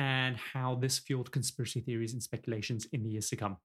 [0.00, 3.58] and how this fueled conspiracy theories and speculations in the years to come.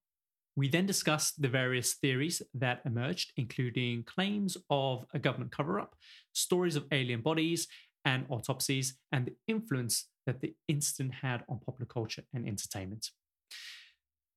[0.58, 5.96] We then discussed the various theories that emerged, including claims of a government cover up,
[6.34, 7.70] stories of alien bodies
[8.04, 13.12] and autopsies, and the influence that the incident had on popular culture and entertainment.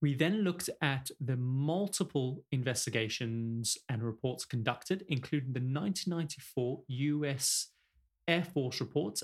[0.01, 7.71] We then looked at the multiple investigations and reports conducted, including the 1994 US
[8.29, 9.19] Air Force report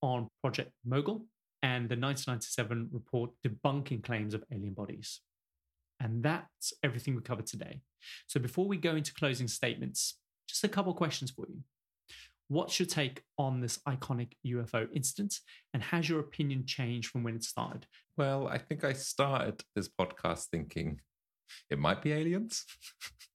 [0.00, 1.26] on Project Mogul
[1.64, 5.20] and the 1997 report debunking claims of alien bodies.
[5.98, 7.80] And that's everything we covered today.
[8.26, 11.60] So before we go into closing statements, just a couple questions for you.
[12.48, 15.40] What's your take on this iconic UFO incident?
[15.72, 17.86] And has your opinion changed from when it started?
[18.18, 21.00] Well, I think I started this podcast thinking
[21.70, 22.66] it might be aliens.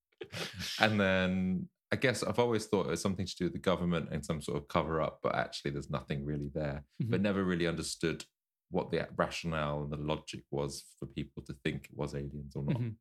[0.79, 4.09] and then I guess I've always thought it was something to do with the government
[4.11, 6.85] and some sort of cover up, but actually there's nothing really there.
[6.99, 7.23] But Mhm.
[7.23, 8.25] never really understood
[8.69, 12.63] what the rationale and the logic was for people to think it was aliens or
[12.63, 12.77] not.
[12.79, 12.95] Mhm.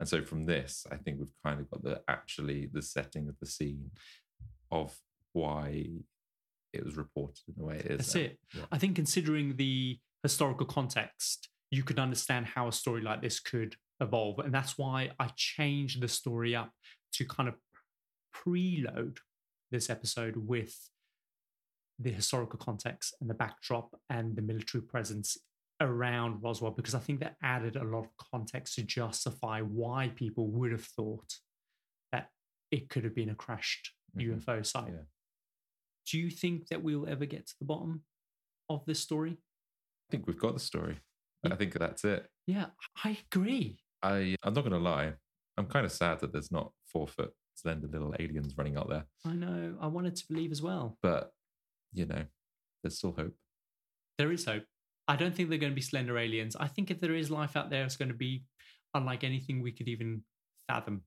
[0.00, 3.38] And so from this, I think we've kind of got the actually the setting of
[3.38, 3.92] the scene
[4.72, 5.00] of
[5.32, 5.86] why
[6.72, 7.98] it was reported in the way it is.
[7.98, 8.40] That's it.
[8.52, 8.66] Yeah.
[8.72, 13.76] I think considering the historical context, you could understand how a story like this could
[14.00, 14.40] evolve.
[14.40, 16.72] And that's why I changed the story up
[17.12, 17.54] to kind of
[18.34, 19.18] preload
[19.70, 20.90] this episode with
[21.98, 25.36] the historical context and the backdrop and the military presence
[25.80, 30.48] around Roswell, because I think that added a lot of context to justify why people
[30.48, 31.34] would have thought
[32.12, 32.30] that
[32.70, 34.22] it could have been a crashed Mhm.
[34.36, 34.92] UFO site.
[34.92, 35.02] Yeah.
[36.06, 38.04] Do you think that we'll ever get to the bottom
[38.68, 39.32] of this story?
[39.32, 41.00] I think we've got the story.
[41.42, 41.52] Yeah.
[41.54, 42.30] I think that's it.
[42.46, 42.70] Yeah,
[43.04, 43.80] I agree.
[44.02, 45.14] I I'm not going to lie.
[45.56, 49.04] I'm kind of sad that there's not four foot slender little aliens running out there,
[49.24, 49.74] I know.
[49.80, 50.98] I wanted to believe as well.
[51.02, 51.32] but
[51.92, 52.24] you know,
[52.82, 53.34] there's still hope.
[54.18, 54.64] There is hope.
[55.06, 56.56] I don't think they're going to be slender aliens.
[56.56, 58.44] I think if there is life out there, it's going to be
[58.94, 60.22] unlike anything we could even
[60.66, 61.02] fathom.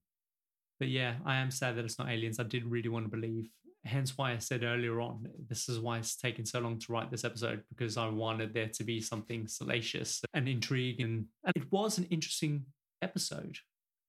[0.78, 2.38] But yeah, I am sad that it's not aliens.
[2.38, 3.50] I did really want to believe
[3.84, 7.10] hence why I said earlier on, this is why it's taken so long to write
[7.10, 11.26] this episode because I wanted there to be something salacious and intriguing.
[11.44, 12.64] And it was an interesting
[13.02, 13.56] episode,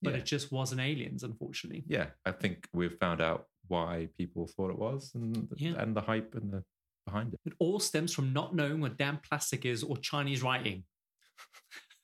[0.02, 0.20] but Yeah.
[0.20, 1.84] it just wasn't aliens, unfortunately.
[1.88, 5.82] Yeah, I think we've found out why people thought it was and Yeah.
[5.82, 6.64] and the hype and the
[7.06, 7.40] behind it.
[7.46, 10.86] It all stems from not knowing what damn plastic is or Chinese writing.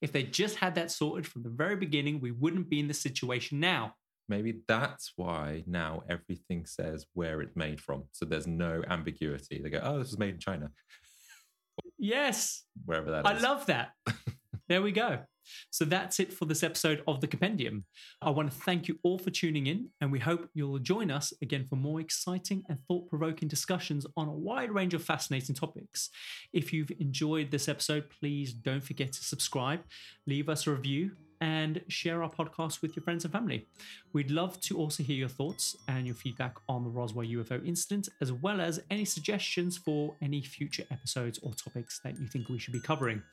[0.00, 3.00] if they just had that sorted from the very beginning, we wouldn't be in this
[3.00, 3.94] situation now.
[4.28, 8.04] Maybe that's why now everything says where it's made from.
[8.12, 9.60] So there's no ambiguity.
[9.62, 10.70] They go, oh, this was made in China,
[11.98, 13.42] Yes, wherever that is.
[13.42, 13.92] I love that.
[14.68, 15.20] there we go.
[15.70, 17.84] So that's it for this episode of The Compendium.
[18.20, 21.32] I want to thank you all for tuning in, and we hope you'll join us
[21.42, 26.10] again for more exciting and thought provoking discussions on a wide range of fascinating topics.
[26.52, 29.80] If you've enjoyed this episode, please don't forget to subscribe,
[30.26, 31.12] leave us a review,
[31.42, 33.66] and share our podcast with your friends and family.
[34.12, 38.08] We'd love to also hear your thoughts and your feedback on the Roswell UFO incident,
[38.20, 42.60] as well as any suggestions for any future episodes or topics that you think we
[42.60, 43.24] should be covering.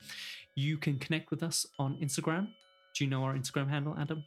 [0.54, 2.48] You can connect with us on Instagram.
[2.94, 4.24] Do you know our Instagram handle, Adam?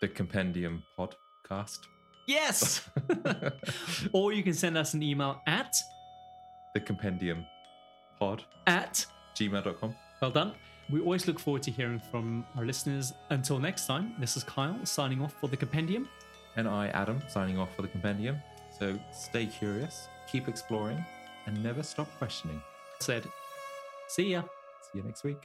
[0.00, 1.80] the Compendium podcast.
[2.26, 2.88] Yes!
[4.12, 5.76] or you can send us an email at
[6.74, 7.44] the Compendium
[8.18, 9.04] pod, at
[9.34, 9.94] gmail.com.
[10.20, 10.52] well done.
[10.90, 13.12] We always look forward to hearing from our listeners.
[13.30, 16.08] Until next time, this is Kyle signing off for the Compendium.
[16.56, 18.38] And I, Adam, signing off for the Compendium.
[18.76, 21.04] So stay curious, keep exploring,
[21.46, 22.60] and never stop questioning.
[23.00, 23.24] Said,
[24.08, 24.42] see ya.
[24.92, 25.38] See you next week.